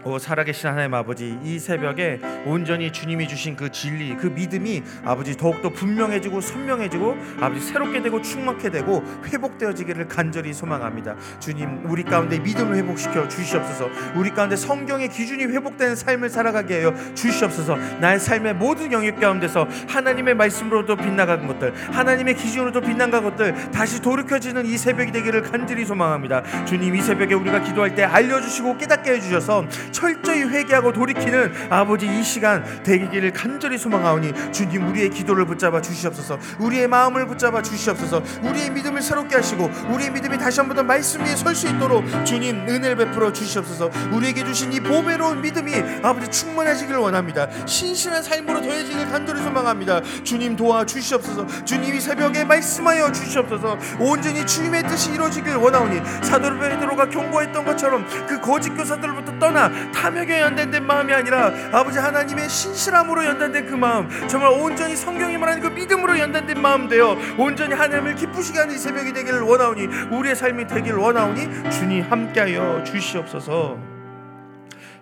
오 0.05 0.19
살아계신 0.19 0.69
하나님 0.69 0.95
아버지 0.95 1.39
이 1.45 1.61
새벽에 1.61 2.19
온전히 2.45 2.91
주님이 2.91 3.29
주신 3.29 3.55
그 3.55 3.71
진리 3.71 4.17
그 4.17 4.27
믿음이 4.27 4.83
아버지 5.05 5.37
더욱더 5.37 5.71
분명해지고 5.71 6.41
선명해지고 6.41 7.17
아버지 7.41 7.61
새롭게 7.61 8.03
되고 8.03 8.21
충만케 8.21 8.71
되고 8.71 9.05
회복되어지기를 9.25 10.09
간절히 10.09 10.53
소망합니다. 10.53 11.15
주님 11.39 11.85
우리 11.89 12.03
가운데 12.03 12.41
믿음을 12.41 12.75
회복시켜 12.79 13.29
주시옵소서. 13.29 13.89
우리 14.17 14.31
가운데 14.31 14.57
성경의 14.57 15.09
기준이 15.09 15.45
회복되는 15.45 15.95
삶을 15.95 16.31
살아가게 16.31 16.81
하여 16.81 16.95
주시옵소서. 17.15 17.77
나의 18.01 18.19
삶의 18.19 18.55
모든 18.55 18.91
영역 18.91 19.21
가운데서 19.21 19.69
하나님의 19.89 20.35
말씀으로도 20.35 20.97
빗나간 20.97 21.47
것들 21.47 21.75
하나님의 21.93 22.35
기준으로도 22.35 22.81
빗나간 22.81 23.23
것들 23.23 23.71
다시 23.71 24.03
돌이켜지는 24.03 24.67
이 24.67 24.77
새벽이 24.77 25.13
되기를 25.13 25.43
간절히 25.43 25.85
소망합니다. 25.85 26.65
주님 26.65 26.97
이 26.97 27.01
새벽에 27.01 27.35
우리가 27.35 27.61
기도할 27.61 27.95
때 27.95 28.03
알려주시고 28.03 28.79
깨닫게 28.79 29.13
해주셔서 29.13 29.69
철저히 29.93 30.43
회개하고 30.43 30.93
돌이키는 30.93 31.53
아버지 31.71 32.07
이 32.07 32.23
시간 32.23 32.65
되기를 32.83 33.33
간절히 33.33 33.79
소망하오니 33.79 34.53
주님 34.53 34.89
우리의 34.89 35.11
기도를 35.11 35.45
붙잡아 35.47 35.81
주시옵소서. 35.81 36.39
우리의 36.59 36.89
마음을 36.89 37.27
붙잡아 37.27 37.63
주시옵소서. 37.63 38.23
우리의 38.43 38.71
믿음을 38.71 39.01
새롭게 39.03 39.37
하시고 39.37 39.71
우리의 39.91 40.11
믿음이 40.11 40.39
다시 40.39 40.61
한 40.61 40.69
번 40.69 40.73
더 40.73 40.83
말씀 40.83 41.21
위에 41.21 41.37
설 41.37 41.55
수 41.55 41.69
있도록 41.69 42.03
주님 42.25 42.67
은혜를 42.67 42.97
베풀어 42.97 43.31
주시옵소서. 43.33 43.91
우리에게 44.13 44.43
주신 44.45 44.73
이 44.73 44.81
보배로운 44.81 45.43
믿음이 45.43 45.75
아버지 46.03 46.31
충만하시길 46.31 46.97
원합니다. 46.97 47.47
신실한 47.67 48.23
삶으로 48.23 48.63
더해지길 48.63 49.07
간절히 49.11 49.43
소망합니다. 49.43 50.01
주님 50.25 50.57
도와 50.57 50.87
주시옵소서. 50.87 51.47
주님이 51.67 52.01
새벽에 52.01 52.45
말씀하여 52.45 53.13
주시옵소서. 53.13 53.79
온전히 54.01 54.47
주님의 54.47 54.85
뜻이 54.89 55.13
이루어지길 55.13 55.57
원하오니 55.57 56.01
사도 56.23 56.59
베드로가 56.59 57.09
경고했던 57.11 57.65
것처럼 57.67 58.07
그 58.27 58.41
거짓 58.41 58.71
교사들로부터 58.71 59.39
떠나 59.39 59.71
탐욕에 59.91 60.41
연단된 60.41 60.87
마음이 60.87 61.13
아니라 61.13 61.53
아버지 61.73 61.99
하나님의 61.99 62.49
신실함으로 62.49 63.25
연단된 63.25 63.67
그 63.67 63.75
마음 63.75 64.09
정말 64.29 64.51
온전히 64.53 64.97
성경이 64.97 65.37
말하는 65.39 65.63
그 65.63 65.69
믿음으로 65.69 66.19
연단된 66.19 66.61
마음 66.61 66.89
되어 66.89 67.17
온전히 67.39 67.75
하나님을 67.75 68.15
기쁘시게 68.15 68.59
하는 68.59 68.75
이 68.75 68.79
새벽이 68.79 69.13
되기를 69.13 69.41
원하오니 69.41 69.87
우리의 70.11 70.37
삶이 70.37 70.67
되기를 70.67 70.99
원하오니 70.99 71.71
주님 71.71 72.03
함께하여 72.11 72.85
주시옵소서 72.85 73.92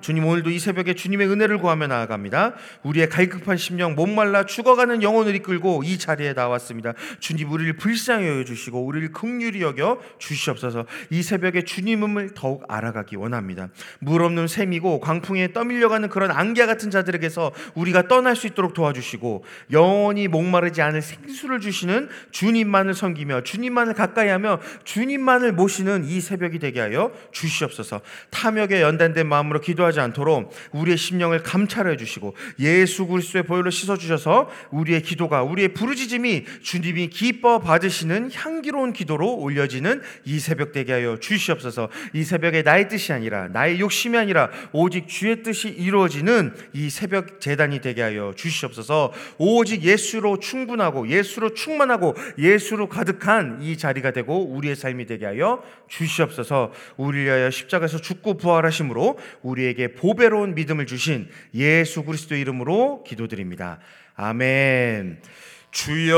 주님 0.00 0.24
오늘도 0.24 0.50
이 0.50 0.58
새벽에 0.58 0.94
주님의 0.94 1.28
은혜를 1.28 1.58
구하며 1.58 1.86
나아갑니다. 1.88 2.54
우리의 2.82 3.08
갈급한 3.08 3.56
심령, 3.56 3.94
목말라 3.94 4.46
죽어가는 4.46 5.02
영혼을 5.02 5.34
이끌고 5.34 5.82
이 5.84 5.98
자리에 5.98 6.32
나왔습니다. 6.32 6.94
주님 7.18 7.50
우리를 7.52 7.74
불쌍히 7.74 8.26
여겨 8.26 8.44
주시고 8.44 8.84
우리를 8.84 9.12
긍휼히 9.12 9.60
여겨 9.60 10.00
주시옵소서. 10.18 10.86
이 11.10 11.22
새벽에 11.22 11.62
주님을 11.62 12.30
더욱 12.34 12.64
알아가기 12.68 13.16
원합니다. 13.16 13.68
물 13.98 14.22
없는 14.22 14.48
샘이고 14.48 15.00
광풍에 15.00 15.52
떠밀려가는 15.52 16.08
그런 16.08 16.30
안개 16.30 16.64
같은 16.66 16.90
자들에게서 16.90 17.52
우리가 17.74 18.08
떠날 18.08 18.36
수 18.36 18.46
있도록 18.46 18.72
도와주시고 18.72 19.44
영원히 19.72 20.28
목마르지 20.28 20.80
않을 20.80 21.02
생수를 21.02 21.60
주시는 21.60 22.08
주님만을 22.30 22.94
섬기며 22.94 23.42
주님만을 23.42 23.94
가까이하며 23.94 24.60
주님만을 24.84 25.52
모시는 25.52 26.04
이 26.04 26.20
새벽이 26.20 26.58
되게 26.58 26.80
하여 26.80 27.12
주시옵소서. 27.32 28.00
탐욕에 28.30 28.80
연단된 28.80 29.26
마음으로 29.26 29.60
기도하 29.60 29.89
하지 29.90 30.00
않도록 30.00 30.52
우리의 30.72 30.96
심령을 30.96 31.42
감찰해 31.42 31.96
주시고 31.96 32.34
예수 32.58 33.06
그리스도의 33.06 33.44
보혈로 33.44 33.70
씻어 33.70 33.96
주셔서 33.96 34.48
우리의 34.70 35.02
기도가 35.02 35.42
우리의 35.42 35.74
부르짖음이 35.74 36.44
주님이 36.62 37.08
기뻐 37.08 37.58
받으시는 37.58 38.30
향기로운 38.32 38.92
기도로 38.92 39.36
올려지는 39.36 40.00
이 40.24 40.38
새벽 40.38 40.72
되게 40.72 40.92
하여 40.92 41.18
주시옵소서. 41.18 41.88
이 42.14 42.24
새벽에 42.24 42.62
나의 42.62 42.88
뜻이 42.88 43.12
아니라 43.12 43.48
나의 43.48 43.80
욕심이 43.80 44.16
아니라 44.16 44.50
오직 44.72 45.08
주의 45.08 45.42
뜻이 45.42 45.68
이루어지는 45.68 46.54
이 46.72 46.88
새벽 46.90 47.40
재단이 47.40 47.80
되게 47.80 48.02
하여 48.02 48.32
주시옵소서. 48.36 49.12
오직 49.38 49.82
예수로 49.82 50.38
충분하고 50.38 51.08
예수로 51.08 51.54
충만하고 51.54 52.14
예수로 52.38 52.88
가득한 52.88 53.60
이 53.62 53.76
자리가 53.76 54.12
되고 54.12 54.46
우리의 54.54 54.76
삶이 54.76 55.06
되게 55.06 55.26
하여 55.26 55.62
주시옵소서. 55.88 56.72
우리를 56.96 57.26
위하여 57.26 57.50
십자가에서 57.50 57.98
죽고 57.98 58.36
부활하심으로 58.36 59.18
우리에게 59.42 59.79
우리에게 59.80 59.94
보배로운 59.94 60.54
믿음을 60.54 60.86
주신 60.86 61.28
예수 61.54 62.04
그리스도 62.04 62.34
이름으로 62.34 63.02
기도드립니다. 63.04 63.78
아멘. 64.14 65.22
주여, 65.70 66.14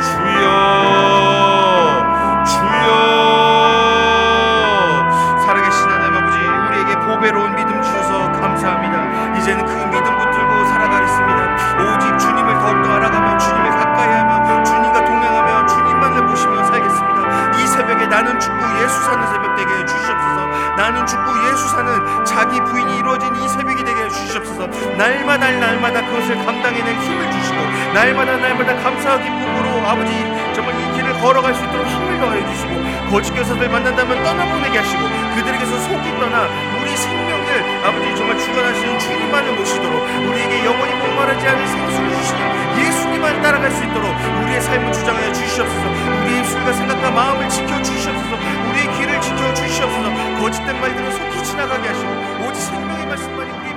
주여. 0.00 1.01
날마다 25.02 25.50
날마다 25.50 26.06
그것을 26.06 26.36
감당해낸 26.46 26.94
힘을 27.02 27.32
주시고 27.32 27.56
날마다 27.92 28.36
날마다 28.36 28.76
감사와 28.76 29.18
기쁨으로 29.18 29.84
아버지 29.84 30.12
정말 30.54 30.78
이 30.78 30.92
길을 30.94 31.12
걸어갈 31.20 31.52
수 31.56 31.64
있도록 31.64 31.88
힘을 31.88 32.20
더하여 32.20 32.46
주시고 32.46 33.10
거짓 33.10 33.32
교사들 33.32 33.68
만난다면 33.68 34.22
떠나보내게 34.22 34.78
하시고 34.78 35.02
그들에게서 35.34 35.76
속이 35.80 36.08
떠나 36.20 36.46
우리 36.80 36.96
생명을 36.96 37.84
아버지 37.84 38.14
정말 38.14 38.38
주관하시는 38.38 38.98
주님만을 39.00 39.56
모시도록 39.56 40.02
우리에게 40.28 40.64
영원히 40.66 40.94
목마르지 40.94 41.48
않은 41.48 41.66
생수를 41.66 42.08
주시는 42.14 42.62
예수님만 42.78 43.42
따라갈 43.42 43.72
수 43.72 43.82
있도록 43.82 44.06
우리의 44.44 44.60
삶을 44.60 44.92
주장하여 44.92 45.32
주시옵소서. 45.32 45.88
우리의 46.22 46.40
입술과 46.40 46.72
생각과 46.72 47.10
마음을 47.10 47.48
지켜 47.48 47.82
주시옵소서. 47.82 48.36
우리의 48.70 48.92
길을 48.98 49.20
지켜 49.20 49.52
주시옵소서. 49.52 50.38
거짓된 50.40 50.80
말들은 50.80 51.10
속히 51.10 51.42
지나가게 51.42 51.88
하시고 51.88 52.46
오직 52.46 52.60
생명의 52.60 53.06
말씀만이 53.06 53.50
우리 53.50 53.71